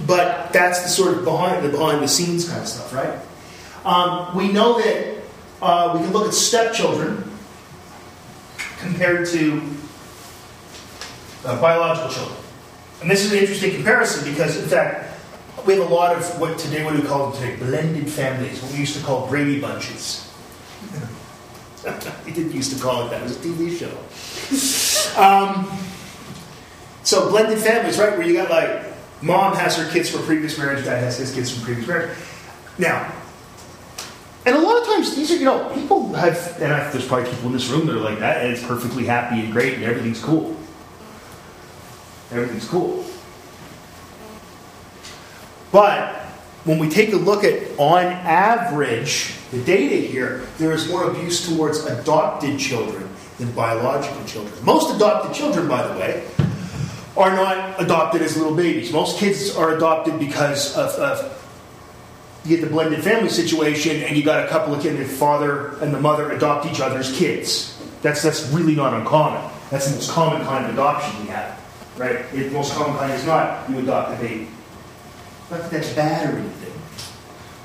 [0.08, 3.20] but that's the sort of behind the behind the scenes kind of stuff, right?
[3.84, 5.24] Um, we know that
[5.62, 7.30] uh, we can look at stepchildren
[8.80, 9.62] compared to
[11.46, 12.38] uh, biological children,
[13.02, 15.20] and this is an interesting comparison because, in fact,
[15.66, 18.80] we have a lot of what today what we call today blended families, what we
[18.80, 20.32] used to call Brady bunches.
[22.26, 23.92] we didn't used to call it that; it was a TV show.
[25.22, 25.68] Um,
[27.04, 28.18] so blended families, right?
[28.18, 28.86] Where you got like
[29.22, 32.18] mom has her kids from previous marriage, dad has his kids from previous marriage.
[32.78, 33.12] Now,
[34.46, 37.30] and a lot of times these are you know people have, and I, there's probably
[37.30, 39.84] people in this room that are like that, and it's perfectly happy and great, and
[39.84, 40.58] everything's cool.
[42.32, 43.06] Everything's cool.
[45.72, 46.16] But
[46.64, 51.48] when we take a look at, on average, the data here, there is more abuse
[51.48, 54.54] towards adopted children than biological children.
[54.64, 56.28] Most adopted children, by the way,
[57.18, 58.92] are not adopted as little babies.
[58.92, 61.38] Most kids are adopted because of, of
[62.46, 65.78] you get the blended family situation, and you got a couple of kids, the father
[65.80, 67.78] and the mother adopt each other's kids.
[68.02, 69.48] That's that's really not uncommon.
[69.70, 71.60] That's the most common kind of adoption we have,
[71.98, 72.30] right?
[72.32, 74.48] The most common kind is not you adopt a baby.
[75.52, 76.74] Not that that's bad or anything.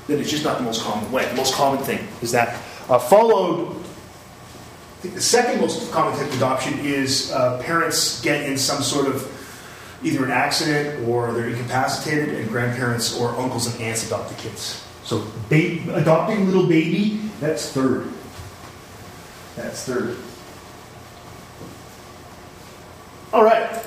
[0.07, 1.27] That it's just not the most common way.
[1.27, 3.75] The most common thing is that uh, followed.
[3.77, 8.81] I think the second most common type of adoption is uh, parents get in some
[8.81, 9.36] sort of
[10.03, 14.83] either an accident or they're incapacitated, and grandparents or uncles and aunts adopt the kids.
[15.03, 18.11] So ba- adopting a little baby, that's third.
[19.55, 20.17] That's third.
[23.33, 23.83] All right.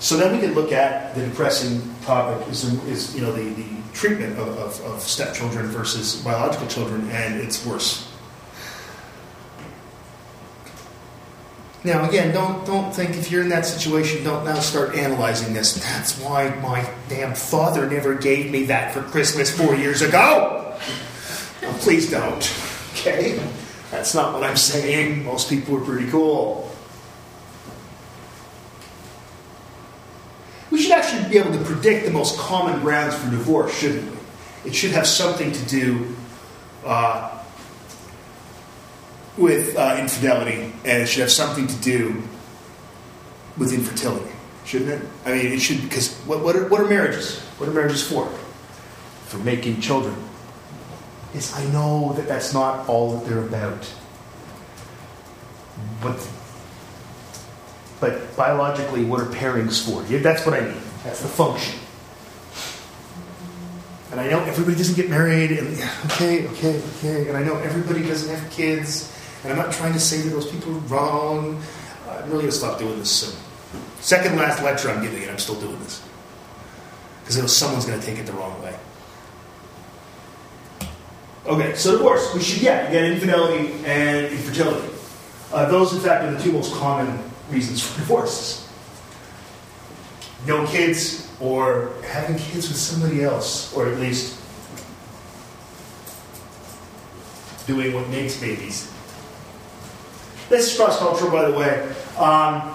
[0.00, 3.64] So then we can look at the depressing topic is, is you know the, the
[3.94, 8.13] treatment of, of, of stepchildren versus biological children, and it's worse.
[11.84, 15.74] Now again, don't don't think if you're in that situation, don't now start analyzing this.
[15.74, 20.76] That's why my damn father never gave me that for Christmas four years ago.
[21.80, 22.54] Please don't.
[22.92, 23.38] Okay?
[23.90, 25.24] That's not what I'm saying.
[25.24, 26.70] Most people are pretty cool.
[30.70, 34.18] We should actually be able to predict the most common grounds for divorce, shouldn't we?
[34.70, 36.16] It should have something to do
[36.84, 37.43] uh,
[39.36, 42.22] with uh, infidelity, and it should have something to do
[43.56, 44.30] with infertility,
[44.64, 45.08] shouldn't it?
[45.24, 47.40] I mean, it should because what, what, are, what are marriages?
[47.58, 48.26] What are marriages for?
[49.26, 50.14] For making children.
[51.32, 53.92] Yes, I know that that's not all that they're about,
[56.00, 56.28] but
[58.00, 60.04] but biologically, what are pairings for?
[60.12, 60.80] Yeah, that's what I mean.
[61.04, 61.78] That's the function.
[64.10, 65.68] And I know everybody doesn't get married, and
[66.06, 67.28] okay, okay, okay.
[67.28, 69.13] And I know everybody doesn't have kids,
[69.44, 71.62] and I'm not trying to say that those people are wrong.
[72.08, 73.38] I'm really going to stop doing this soon.
[74.00, 76.02] Second last lecture I'm giving, and I'm still doing this.
[77.20, 78.74] Because I know someone's going to take it the wrong way.
[81.46, 82.34] Okay, so divorce.
[82.34, 84.88] We should, yeah, get infidelity and infertility.
[85.52, 87.18] Uh, those, in fact, are the two most common
[87.50, 88.66] reasons for divorces.
[90.46, 94.40] No kids, or having kids with somebody else, or at least
[97.66, 98.93] doing what makes babies.
[100.54, 101.92] This is cross cultural, by the way.
[102.16, 102.72] Um,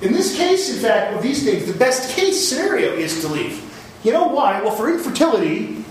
[0.00, 3.62] in this case, in fact, of these things, the best case scenario is to leave.
[4.02, 4.60] You know why?
[4.60, 5.84] Well, for infertility,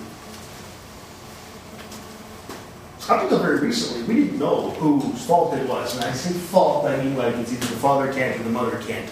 [3.08, 5.96] up until very recently, we didn't know whose fault it was.
[5.96, 8.82] And I say fault, I mean like it's either the father can't or the mother
[8.86, 9.10] can't.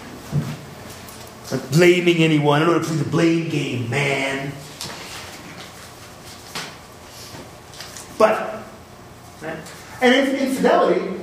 [1.40, 2.60] It's Like blaming anyone.
[2.60, 4.52] I don't want to play the blame game, man.
[8.18, 8.55] But?
[10.00, 11.20] And if infidelity,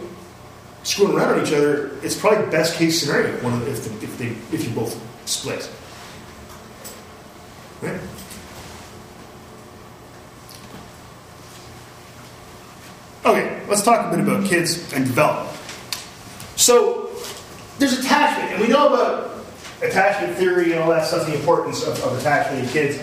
[0.83, 4.17] screwing around on each other, it's probably best case scenario one of if, the, if,
[4.17, 5.69] they, if you both split.
[7.81, 7.99] Right?
[13.25, 15.57] Okay, let's talk a bit about kids and development.
[16.57, 17.09] So,
[17.79, 19.45] there's attachment, and we know about
[19.81, 22.99] attachment theory and all that stuff, the importance of, of attachment in kids,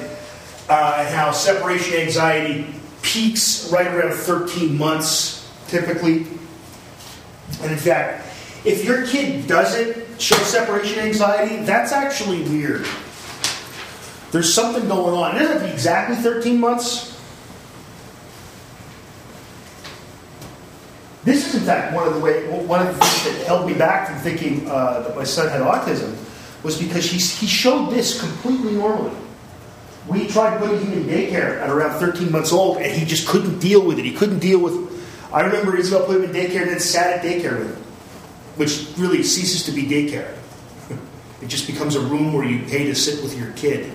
[0.68, 2.66] uh, and how separation anxiety
[3.03, 5.39] peaks right around 13 months,
[5.71, 6.27] typically.
[7.62, 8.27] And in fact,
[8.64, 12.87] if your kid doesn't show separation anxiety, that's actually weird.
[14.33, 15.37] There's something going on.
[15.37, 17.11] It doesn't have to be exactly 13 months,
[21.23, 23.75] This is, in fact, one of the way one of the things that held me
[23.75, 26.16] back from thinking uh, that my son had autism
[26.62, 29.16] was because he, he showed this completely normally.
[30.09, 33.59] We tried putting him in daycare at around 13 months old, and he just couldn't
[33.59, 34.05] deal with it.
[34.05, 34.91] He couldn't deal with.
[35.33, 37.83] I remember Isabel put him in daycare and then sat at daycare with him,
[38.57, 40.35] which really ceases to be daycare.
[41.43, 43.87] It just becomes a room where you pay to sit with your kid,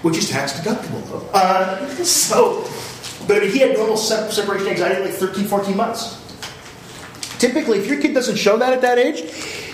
[0.00, 1.28] which is tax deductible, though.
[1.34, 2.62] Uh, so,
[3.26, 6.16] but I mean, he had normal separation anxiety like 13, 14 months.
[7.38, 9.30] Typically, if your kid doesn't show that at that age,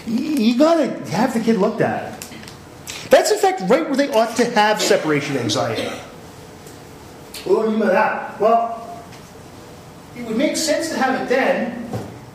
[0.07, 2.21] you gotta have the kid looked at.
[3.09, 5.87] That's in fact right where they ought to have separation anxiety.
[7.45, 8.41] What do I mean by that?
[8.41, 8.82] Well,
[10.17, 11.89] it would make sense to have it then,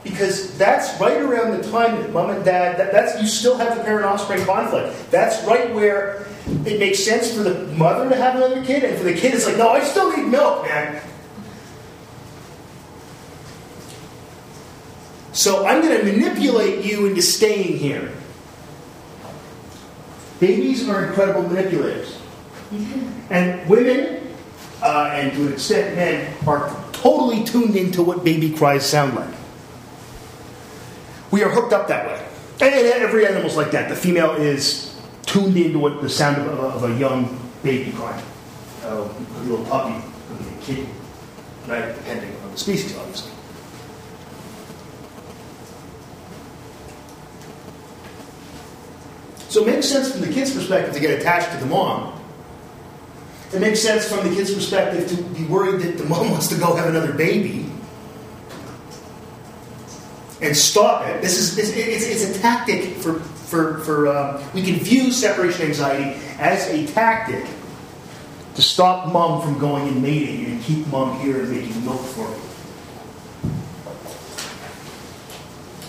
[0.03, 3.77] because that's right around the time that mom and dad, that, that's you still have
[3.77, 5.11] the parent offspring conflict.
[5.11, 6.25] That's right where
[6.65, 9.45] it makes sense for the mother to have another kid, and for the kid, it's
[9.45, 11.01] like, no, I still need milk, man.
[15.33, 18.11] So I'm going to manipulate you into staying here.
[20.39, 22.17] Babies are incredible manipulators.
[23.29, 24.25] And women,
[24.81, 26.69] uh, and to an extent men, are
[27.01, 29.33] totally tuned into what baby cries sound like.
[31.31, 32.25] We are hooked up that way.
[32.59, 33.89] And every animal's like that.
[33.89, 38.23] The female is tuned into what the sound of, of a young baby crying.
[38.83, 40.89] Uh, a little puppy, a kitten,
[41.67, 41.93] right?
[41.95, 43.31] Depending on the species, obviously.
[49.49, 52.16] So it makes sense from the kid's perspective to get attached to the mom.
[53.53, 56.57] It makes sense from the kid's perspective to be worried that the mom wants to
[56.57, 57.67] go have another baby
[60.41, 61.21] and stop it.
[61.21, 65.67] This is this, it's, it's a tactic for for for uh, we can view separation
[65.67, 67.45] anxiety as a tactic
[68.55, 72.29] to stop mom from going and mating and keep mom here and making milk for
[72.29, 72.37] me.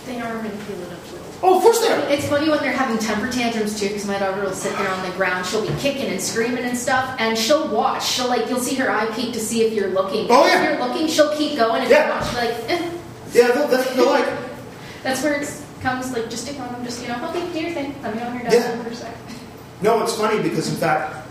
[0.07, 1.08] They are manipulative.
[1.41, 2.01] Oh, of course they are.
[2.09, 5.09] It's funny when they're having temper tantrums too, because my daughter will sit there on
[5.09, 5.47] the ground.
[5.47, 8.05] She'll be kicking and screaming and stuff, and she'll watch.
[8.05, 10.27] She'll like, you'll see her eye peek to see if you're looking.
[10.31, 10.63] Oh, yeah.
[10.65, 11.83] if you're looking, she'll keep going.
[11.85, 12.07] If Yeah.
[12.07, 12.91] you're not, she'll be like, eh.
[13.35, 14.29] Yeah, that's they're like.
[15.05, 15.49] That's where it
[15.81, 16.13] comes.
[16.13, 16.85] Like, just ignore them.
[16.85, 17.95] Just you know, okay, do your thing.
[18.03, 18.83] Let me know when you're Yeah.
[18.83, 19.15] for a sec.
[19.81, 21.25] No, it's funny because in fact,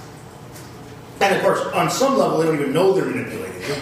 [1.19, 3.75] and of course, on some level, they don't even know they're manipulating you.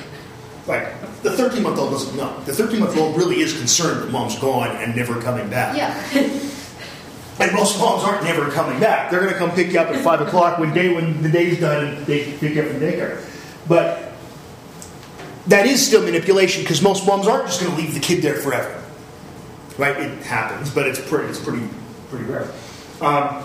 [0.66, 0.88] Like
[1.26, 2.40] the 13 month old doesn't know.
[2.42, 5.76] The 13 month old really is concerned that mom's gone and never coming back.
[5.76, 6.42] Yeah.
[7.38, 9.12] And most moms aren't never coming back.
[9.12, 11.60] They're going to come pick you up at five o'clock when day when the day's
[11.60, 13.22] done and they pick you up from daycare.
[13.68, 14.14] But
[15.48, 18.36] that is still manipulation because most moms aren't just going to leave the kid there
[18.36, 18.82] forever.
[19.78, 19.98] Right?
[19.98, 21.68] It happens, but it's pretty it's pretty
[22.10, 22.50] pretty rare.
[23.02, 23.44] Um,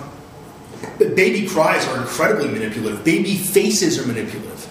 [0.97, 3.05] but baby cries are incredibly manipulative.
[3.05, 4.69] Baby faces are manipulative.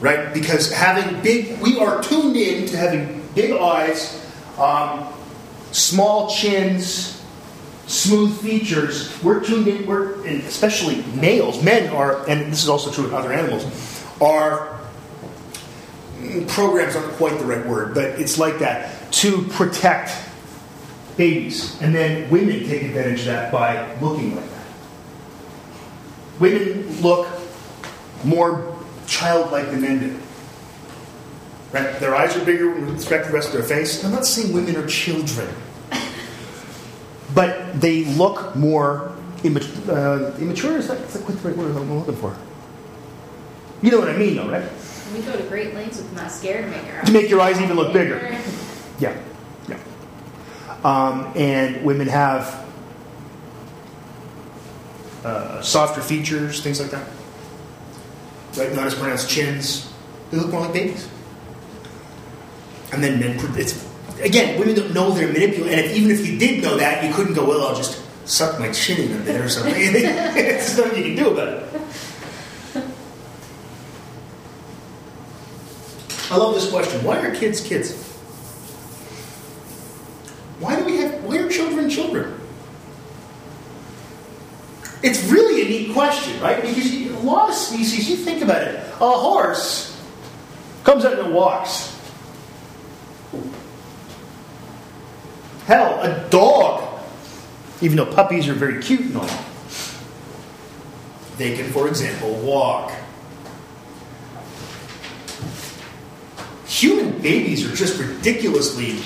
[0.00, 0.32] Right?
[0.32, 4.16] Because having big, we are tuned in to having big eyes,
[4.58, 5.12] um,
[5.72, 7.22] small chins,
[7.86, 9.22] smooth features.
[9.22, 13.32] We're tuned in, we're, especially males, men are, and this is also true with other
[13.32, 13.64] animals,
[14.20, 14.80] are
[16.18, 20.12] mm, programs aren't quite the right word, but it's like that to protect
[21.16, 21.80] babies.
[21.82, 24.66] And then women take advantage of that by looking like that.
[26.38, 27.28] Women look
[28.24, 28.69] more
[29.10, 30.18] childlike than men do.
[31.72, 31.98] Right?
[32.00, 34.04] Their eyes are bigger with respect to the rest of their face.
[34.04, 35.48] I'm not saying women are children,
[37.34, 39.94] but they look more immature.
[39.94, 42.36] Uh, immature is that is that quite the right word I'm looking for?
[43.82, 44.68] You know what I mean, though, right?
[45.14, 47.76] We go to great lengths with mascara to make our To make your eyes even
[47.76, 48.38] look bigger.
[48.98, 49.16] Yeah,
[49.68, 49.78] yeah.
[50.84, 52.66] Um, and women have
[55.24, 57.06] uh, softer features, things like that.
[58.56, 58.72] Right?
[58.74, 59.90] Not as pronounced chins.
[60.30, 61.08] They look more like babies.
[62.92, 63.88] And then men, it's
[64.22, 65.78] again, women don't know they're manipulating.
[65.78, 68.58] And if, even if you did know that, you couldn't go, well, I'll just suck
[68.58, 69.72] my chin in a bit or something.
[69.92, 71.64] There's nothing you can do about it.
[76.30, 77.02] I love this question.
[77.02, 77.92] Why are kids kids?
[80.60, 82.39] Why do we have, why are children children?
[85.02, 86.60] It's really a neat question, right?
[86.60, 89.98] Because you, a lot of species, you think about it, a horse
[90.84, 91.96] comes out and walks.
[95.66, 97.00] Hell, a dog,
[97.80, 99.30] even though puppies are very cute and all,
[101.38, 102.92] they can, for example, walk.
[106.66, 108.98] Human babies are just ridiculously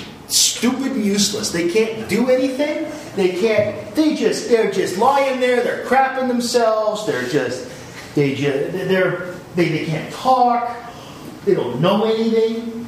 [0.55, 1.51] stupid and useless.
[1.51, 2.91] They can't do anything.
[3.15, 3.93] They can't.
[3.95, 4.49] They just.
[4.49, 5.63] They're just lying there.
[5.63, 7.05] They're crapping themselves.
[7.05, 7.69] They're just.
[8.15, 8.71] They just.
[8.71, 9.35] They're.
[9.55, 10.75] They, they can't talk.
[11.45, 12.87] They don't know anything.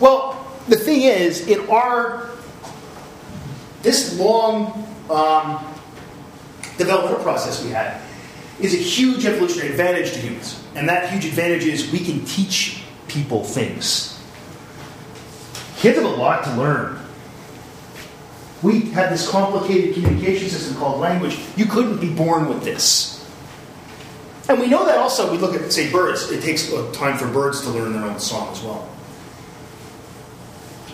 [0.00, 2.30] Well, the thing is, in our
[3.82, 5.64] this long um,
[6.76, 8.00] developmental process we had
[8.58, 12.82] is a huge evolutionary advantage to humans, and that huge advantage is we can teach
[13.06, 14.15] people things.
[15.76, 16.98] Kids have a lot to learn.
[18.62, 21.38] We had this complicated communication system called language.
[21.56, 23.16] You couldn't be born with this.
[24.48, 26.30] And we know that also, we look at, say, birds.
[26.30, 28.88] It takes uh, time for birds to learn their own song as well.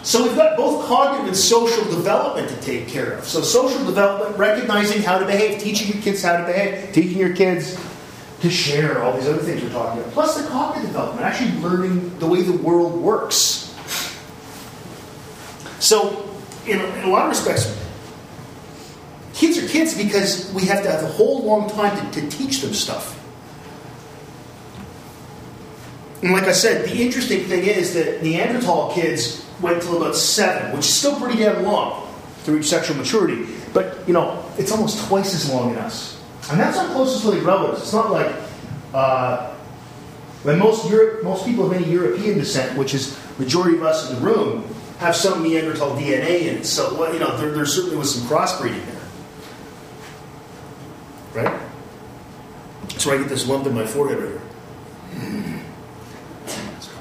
[0.03, 3.25] So we've got both cognitive and social development to take care of.
[3.25, 7.37] So social development, recognizing how to behave, teaching your kids how to behave, teaching your
[7.37, 7.79] kids
[8.41, 10.13] to share, all these other things we're talking about.
[10.13, 13.62] Plus the cognitive development, actually learning the way the world works.
[15.83, 16.31] So,
[16.65, 17.77] in, in a lot of respects,
[19.35, 22.61] kids are kids because we have to have a whole long time to, to teach
[22.61, 23.19] them stuff.
[26.23, 30.71] And like I said, the interesting thing is that Neanderthal kids went till about seven,
[30.71, 32.09] which is still pretty damn long
[32.45, 33.45] to reach sexual maturity.
[33.75, 36.23] But, you know, it's almost twice as long in us.
[36.49, 37.83] And that's our closest living relatives.
[37.83, 38.33] It's not like
[38.95, 39.53] uh,
[40.45, 44.15] when most Europe, most people of any European descent, which is majority of us in
[44.15, 44.65] the room,
[45.03, 46.65] have some Neanderthal DNA in it.
[46.65, 48.85] So, you know, there, there certainly was some crossbreeding
[51.35, 51.45] there.
[51.45, 51.63] Right?
[53.05, 54.41] Why I get this lump in my forehead right here.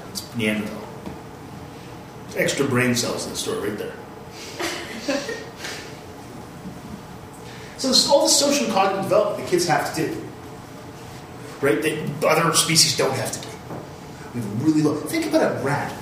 [0.10, 0.82] It's Neanderthal.
[2.36, 3.93] Extra brain cells in the store right there.
[7.78, 10.28] so this, all the social and cognitive development the kids have to do,
[11.62, 11.82] right?
[11.82, 13.47] That other species don't have to do.
[14.34, 14.95] We really low.
[14.95, 15.93] Think about a rat.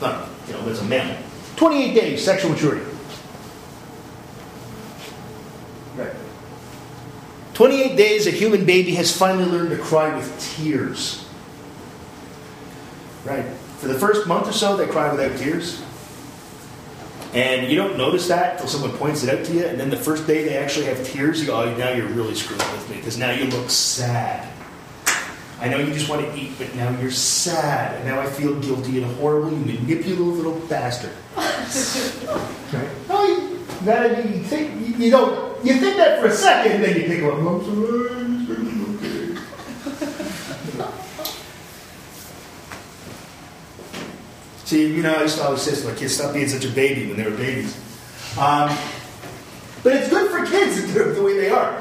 [0.00, 1.16] Not, you know, there's a mammal.
[1.56, 2.84] 28 days sexual maturity.
[5.96, 6.12] Right.
[7.54, 11.26] 28 days, a human baby has finally learned to cry with tears.
[13.24, 13.46] Right.
[13.78, 15.82] For the first month or so, they cry without tears.
[17.34, 19.66] And you don't notice that until someone points it out to you.
[19.66, 22.34] And then the first day they actually have tears, you go, oh, now you're really
[22.34, 24.55] screwing with me because now you look sad.
[25.58, 27.96] I know you just want to eat, but now you're sad.
[27.96, 31.12] And now I feel guilty and horrible, you manipulative little bastard.
[31.36, 33.08] right?
[33.08, 36.84] No, you, that, you, think, you, you don't, you think that for a second, and
[36.84, 38.50] then you think, well, I'm sorry, it's
[39.04, 39.40] okay.
[44.66, 46.68] See, you know, I used to always say to my kids, stop being such a
[46.68, 47.74] baby when they were babies.
[48.36, 48.76] Um,
[49.82, 51.80] but it's good for kids that they're the way they are.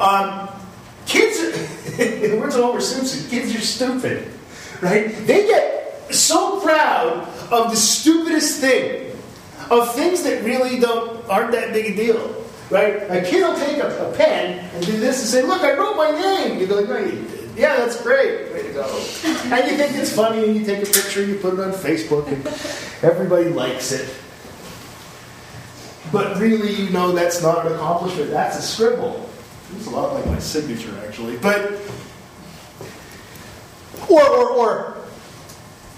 [0.00, 0.48] Um,
[1.06, 1.38] kids,
[2.30, 4.26] the words of Homer Simpson, kids are stupid,
[4.80, 5.14] right?
[5.26, 9.14] They get so proud of the stupidest thing,
[9.70, 12.94] of things that really don't aren't that big a deal, right?
[13.10, 15.96] A kid will take a, a pen and do this and say, "Look, I wrote
[15.98, 18.50] my name." You go, "No, you did." Yeah, that's great.
[18.50, 18.86] Way to go.
[19.52, 22.28] And you think it's funny, and you take a picture, you put it on Facebook,
[22.28, 22.46] and
[23.04, 24.08] everybody likes it.
[26.10, 28.30] But really, you know that's not an accomplishment.
[28.30, 29.29] That's a scribble.
[29.76, 31.36] It's a lot like my signature, actually.
[31.38, 31.80] But,
[34.08, 34.96] or, or, or,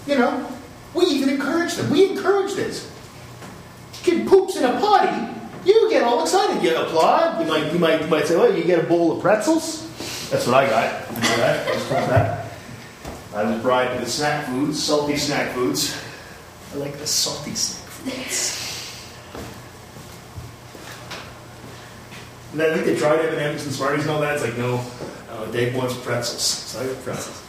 [0.05, 0.47] you know,
[0.93, 1.89] we even encourage them.
[1.89, 2.91] We encourage this.
[4.03, 5.33] Kid poops in a potty,
[5.65, 6.61] you get all excited.
[6.61, 7.41] You applaud.
[7.41, 9.87] You might, you might, you might say, "Well, you get a bowl of pretzels."
[10.29, 11.07] That's what I got.
[12.11, 12.43] I.
[13.33, 15.99] I was bribed with snack foods, salty snack foods.
[16.73, 18.72] I like the salty snack foods.
[22.53, 24.35] And I think they tried M&M's and Smarties and all that.
[24.35, 24.85] It's like, no,
[25.31, 26.41] uh, Dave wants pretzels.
[26.41, 27.43] So I got pretzels.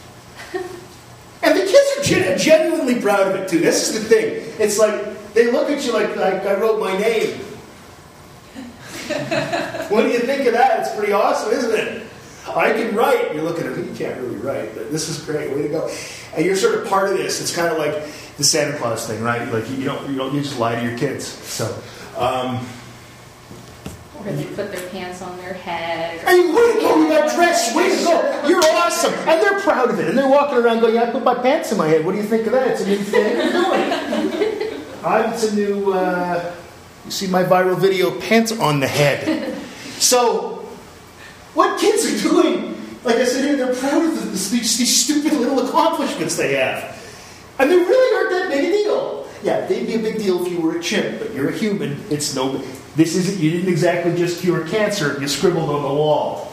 [1.43, 3.59] and the kids are gen- genuinely proud of it too.
[3.59, 4.53] This is the thing.
[4.59, 7.39] It's like they look at you like, like I wrote my name.
[9.89, 10.79] what do you think of that?
[10.79, 12.07] It's pretty awesome, isn't it?
[12.47, 13.33] I can write.
[13.33, 15.51] You're looking at me, you can't really write, but this is great.
[15.51, 15.91] Way to go.
[16.35, 17.41] And you're sort of part of this.
[17.41, 17.93] It's kind of like
[18.37, 19.51] the Santa Claus thing, right?
[19.51, 21.25] Like you don't, you don't, you just lie to your kids.
[21.25, 21.65] So,
[22.17, 22.65] um,
[24.25, 26.23] Or they put their pants on their head.
[26.23, 28.47] or- Hey, way to go, you got dressed, way to go.
[28.47, 29.13] You're awesome.
[29.13, 30.09] And they're proud of it.
[30.09, 32.03] And they're walking around going, yeah, I put my pants in my head.
[32.05, 32.67] What do you think of that?
[32.69, 34.71] It's a new thing you're doing.
[35.03, 36.53] Uh, it's a new, uh,
[37.05, 39.53] you see my viral video, pants on the head.
[39.99, 40.67] So,
[41.53, 45.67] what kids are doing, like I said they're proud of the, these, these stupid little
[45.67, 46.91] accomplishments they have.
[47.59, 49.24] And they really aren't that big a deal.
[49.45, 52.03] Yeah, they'd be a big deal if you were a chimp, but you're a human.
[52.09, 52.57] It's no.
[52.95, 53.39] This isn't.
[53.39, 55.21] You didn't exactly just cure cancer.
[55.21, 56.51] You scribbled on the wall.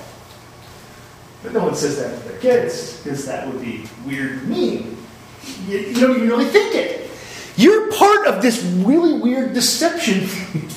[1.43, 4.99] But no one says that to their kids because that would be weird and mean.
[5.67, 7.11] You, you don't even really think it.
[7.57, 10.21] You're part of this really weird deception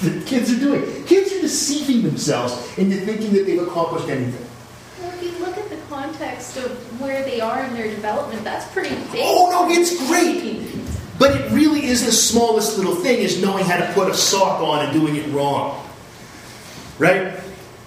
[0.01, 1.03] that kids are doing.
[1.03, 4.45] Kids are deceiving themselves into thinking that they've accomplished anything.
[5.01, 8.71] Well, if you look at the context of where they are in their development, that's
[8.71, 9.21] pretty big.
[9.21, 10.74] Oh no, it's great.
[11.17, 14.61] But it really is the smallest little thing is knowing how to put a sock
[14.61, 15.87] on and doing it wrong.
[16.99, 17.39] Right?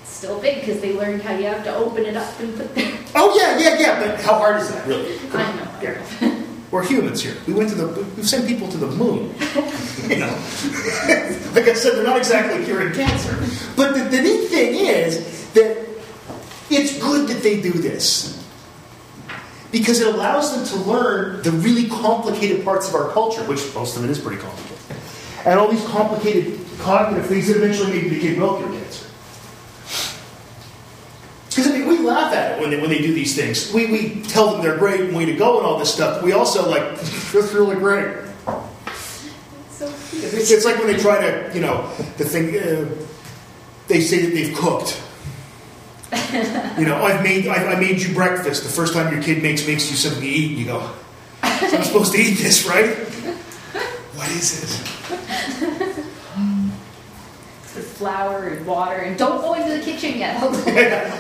[0.05, 2.99] Still big because they learned how you have to open it up and put the.
[3.15, 4.01] Oh yeah, yeah, yeah.
[4.01, 5.19] But how hard is that really?
[5.33, 5.71] I know.
[5.81, 6.45] Yeah.
[6.71, 7.37] We're humans here.
[7.47, 7.87] We went to the.
[8.17, 9.35] We've sent people to the moon.
[10.09, 10.31] you know,
[11.55, 13.37] like I said, they're not exactly curing cancer.
[13.77, 15.87] But the, the neat thing is that
[16.71, 18.38] it's good that they do this
[19.71, 23.97] because it allows them to learn the really complicated parts of our culture, which most
[23.97, 24.97] of it is pretty complicated,
[25.45, 29.07] and all these complicated cognitive things that eventually make kid will cure cancer.
[31.49, 33.73] Because I mean, we laugh at it when they, when they do these things.
[33.73, 36.23] We, we tell them they're great and way to go and all this stuff.
[36.23, 38.25] We also like that's really great.
[39.71, 39.87] So.
[40.13, 42.57] It's, it's like when they try to, you know, the thing.
[42.57, 42.89] Uh,
[43.89, 45.03] they say that they've cooked.
[46.79, 48.63] You know, I've made I, I made you breakfast.
[48.63, 50.95] The first time your kid makes makes you something to eat, and you go,
[51.43, 52.97] "I'm supposed to eat this, right?
[54.15, 54.71] What is it?"
[57.75, 60.37] With flour and water and don't go into the kitchen yet.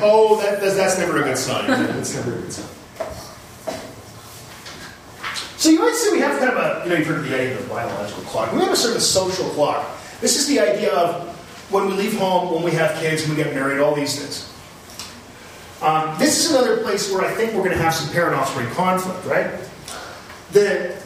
[0.02, 1.68] oh, that, that's, that's never a good sign.
[1.68, 2.68] That's never a good sign.
[5.56, 7.34] So you might say we have kind of a, you know, you've heard of the
[7.34, 8.52] idea of a biological clock.
[8.52, 9.88] We have a sort of social clock.
[10.20, 11.28] This is the idea of
[11.70, 14.52] when we leave home, when we have kids, when we get married, all these things.
[15.80, 19.24] Um, this is another place where I think we're going to have some parent-offspring conflict,
[19.26, 19.60] right?
[20.52, 20.96] The,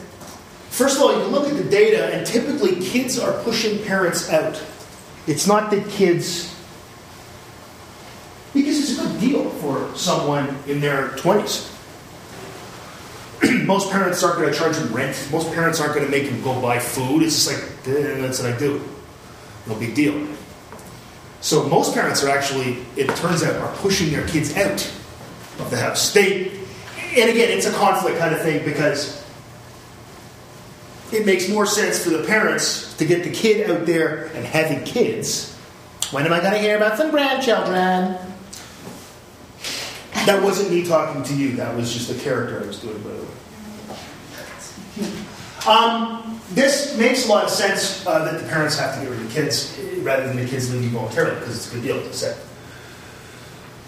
[0.69, 4.61] first of all, you look at the data, and typically kids are pushing parents out.
[5.27, 6.53] It's not that kids
[8.53, 11.69] because it's a good deal for someone in their 20s.
[13.65, 15.27] Most parents aren't going to charge them rent.
[15.31, 17.23] Most parents aren't going to make them go buy food.
[17.23, 18.81] It's just like, "Eh, that's what I do.
[19.67, 20.27] No big deal.
[21.43, 24.81] So most parents are actually, it turns out, are pushing their kids out
[25.59, 26.13] of the house.
[26.13, 26.47] They,
[27.17, 29.21] and again, it's a conflict kind of thing because
[31.11, 34.85] it makes more sense for the parents to get the kid out there and having
[34.85, 35.53] kids.
[36.11, 38.17] When am I going to hear about some grandchildren?
[40.25, 41.57] That wasn't me talking to you.
[41.57, 43.17] That was just the character I was doing, by the
[45.05, 45.11] way.
[45.67, 49.19] Um, this makes a lot of sense uh, that the parents have to get rid
[49.19, 52.13] of the kids rather than the kids leaving voluntarily because it's a good deal, to
[52.13, 52.37] said.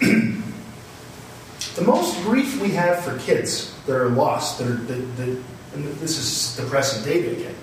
[0.00, 5.42] the most grief we have for kids that are lost, that are, that, that,
[5.74, 7.54] and this is depressing data again,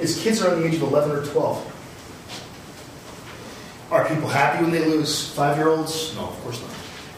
[0.00, 1.72] is kids are on the age of 11 or 12.
[3.90, 6.14] Are people happy when they lose five year olds?
[6.16, 6.70] No, of course not.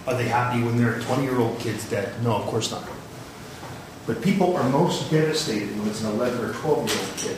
[0.06, 2.12] Are they happy when their 20 year old kid's dead?
[2.22, 2.84] No, of course not.
[4.06, 7.36] But people are most devastated when it's an 11 or 12 year old kid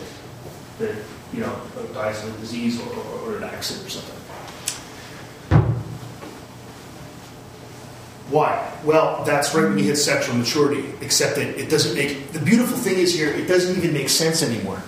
[0.79, 0.95] that,
[1.33, 1.61] you know,
[1.95, 4.21] dies of a disease or, or, or an accident or something.
[8.31, 8.73] Why?
[8.85, 12.77] Well, that's right when you hit sexual maturity, except that it doesn't make, the beautiful
[12.77, 14.81] thing is here, it doesn't even make sense anymore.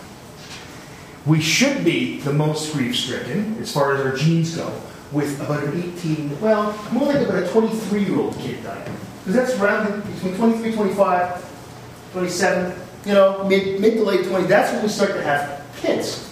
[1.27, 4.73] We should be the most grief stricken, as far as our genes go,
[5.11, 8.97] with about an 18, well, more like about a 23 year old kid dying.
[9.25, 14.73] Because that's around between 23, 25, 27, you know, mid, mid to late 20, that's
[14.73, 16.32] when we start to have kids.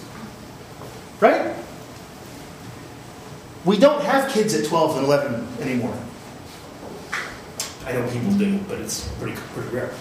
[1.21, 1.55] Right?
[3.63, 5.95] We don't have kids at 12 and 11 anymore.
[7.85, 9.93] I know people do, but it's pretty, pretty rare.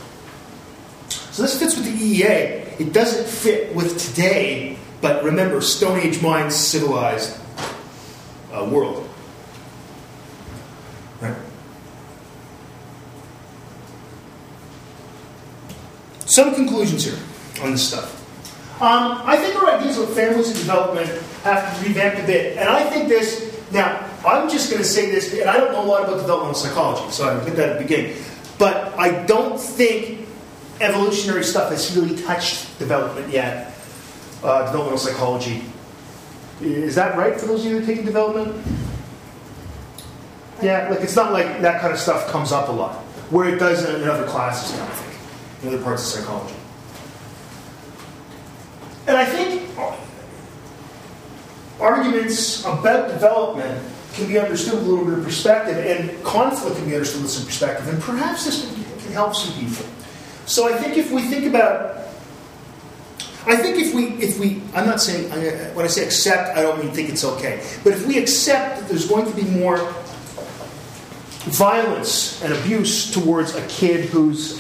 [1.09, 2.81] So this fits with the EEA.
[2.81, 7.39] It doesn't fit with today, but remember, Stone Age minds, civilized
[8.53, 9.09] uh, world.
[11.21, 11.37] Right?
[16.25, 17.19] Some conclusions here
[17.63, 18.20] on this stuff.
[18.81, 21.09] Um, I think our ideas of families and development
[21.43, 22.57] have to be revamped a bit.
[22.57, 25.85] And I think this, now, I'm just going to say this, and I don't know
[25.85, 28.17] a lot about developmental psychology, so I put that at the beginning.
[28.59, 30.27] But I don't think
[30.81, 33.75] evolutionary stuff has really touched development yet,
[34.43, 35.63] uh, developmental psychology.
[36.63, 38.65] Is that right for those of you that take development?
[40.63, 42.97] Yeah, like it's not like that kind of stuff comes up a lot,
[43.31, 46.55] where it does in other classes I think, in other parts of psychology.
[49.07, 49.63] And I think
[52.11, 53.83] arguments about development
[54.15, 57.31] can be understood with a little bit of perspective, and conflict can be understood with
[57.31, 58.63] some perspective, and perhaps this
[59.05, 59.87] can help some people.
[60.47, 61.99] So I think if we think about
[63.47, 65.31] I think if we, if we, I'm not saying,
[65.75, 67.65] when I say accept, I don't mean think it's okay.
[67.83, 69.79] But if we accept that there's going to be more
[71.49, 74.59] violence and abuse towards a kid who's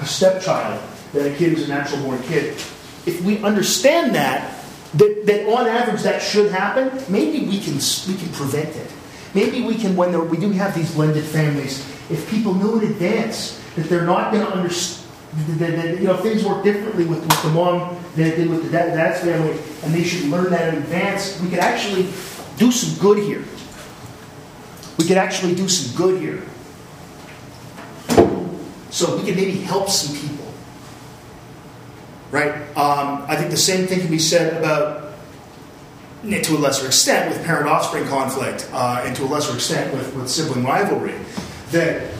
[0.00, 0.80] a stepchild
[1.12, 2.54] than a kid who's a natural born kid,
[3.04, 4.63] if we understand that,
[4.94, 7.74] that, that on average that should happen, maybe we can,
[8.08, 8.90] we can prevent it.
[9.34, 11.80] Maybe we can, when we do have these blended families,
[12.10, 15.02] if people knew in advance that they're not going to understand,
[15.58, 18.70] the- you know, things work differently with, with the mom than it did with the
[18.70, 21.40] dad, dad's family, and they should learn that in advance.
[21.40, 22.04] We could actually
[22.56, 23.42] do some good here.
[24.96, 26.42] We could actually do some good here.
[28.90, 30.43] So we can maybe help some people.
[32.34, 32.50] Right?
[32.76, 35.14] Um, I think the same thing can be said about,
[36.24, 40.12] to a lesser extent, with parent offspring conflict, uh, and to a lesser extent with,
[40.16, 41.14] with sibling rivalry.
[41.70, 42.10] That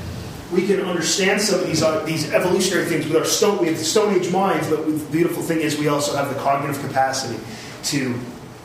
[0.52, 3.76] we can understand some of these, uh, these evolutionary things with our stone, we have
[3.76, 7.42] the Stone Age minds, but the beautiful thing is we also have the cognitive capacity
[7.90, 8.14] to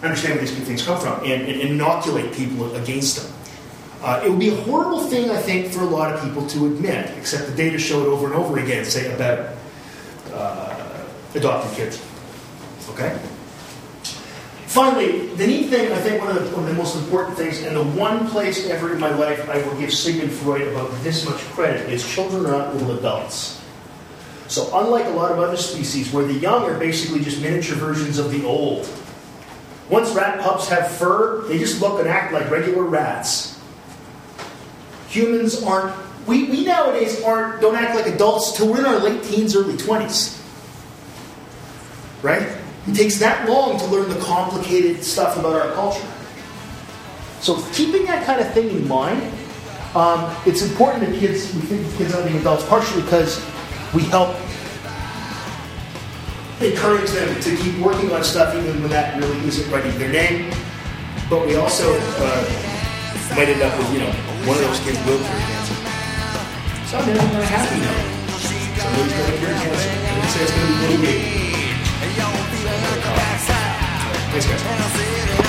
[0.04, 3.34] understand where these things come from and, and inoculate people against them.
[4.04, 6.68] Uh, it would be a horrible thing, I think, for a lot of people to
[6.68, 9.56] admit, except the data show it over and over again, say about
[10.32, 10.79] uh,
[11.36, 12.06] adopted kids.
[12.90, 13.18] Okay?
[14.68, 17.62] Finally, the neat thing, I think one of, the, one of the most important things,
[17.64, 21.26] and the one place ever in my life I will give Sigmund Freud about this
[21.26, 23.62] much credit, is children are not little adults.
[24.48, 28.18] So, unlike a lot of other species where the young are basically just miniature versions
[28.18, 28.88] of the old,
[29.90, 33.60] once rat pups have fur, they just look and act like regular rats
[35.10, 35.96] humans aren't
[36.28, 39.74] we, we nowadays aren't don't act like adults till we're in our late teens early
[39.74, 40.39] 20s
[42.22, 42.48] right
[42.88, 46.08] it takes that long to learn the complicated stuff about our culture
[47.42, 49.22] so keeping that kind of thing in mind
[49.96, 53.44] um, it's important that kids we think of kids not being adults partially because
[53.94, 54.36] we help
[56.62, 60.54] encourage them to keep working on stuff even when that really isn't writing their name
[61.30, 62.70] but we also uh,
[63.36, 64.12] might end up with, you know,
[64.48, 65.76] one of those kids will wheelchair cancer.
[66.88, 68.38] Some men are happy now.
[68.80, 69.90] Somebody's got wheelchair cancer.
[69.90, 71.49] I didn't say it's going to be
[72.16, 73.10] little me.
[74.32, 74.64] Thanks, guys.
[74.64, 75.49] Double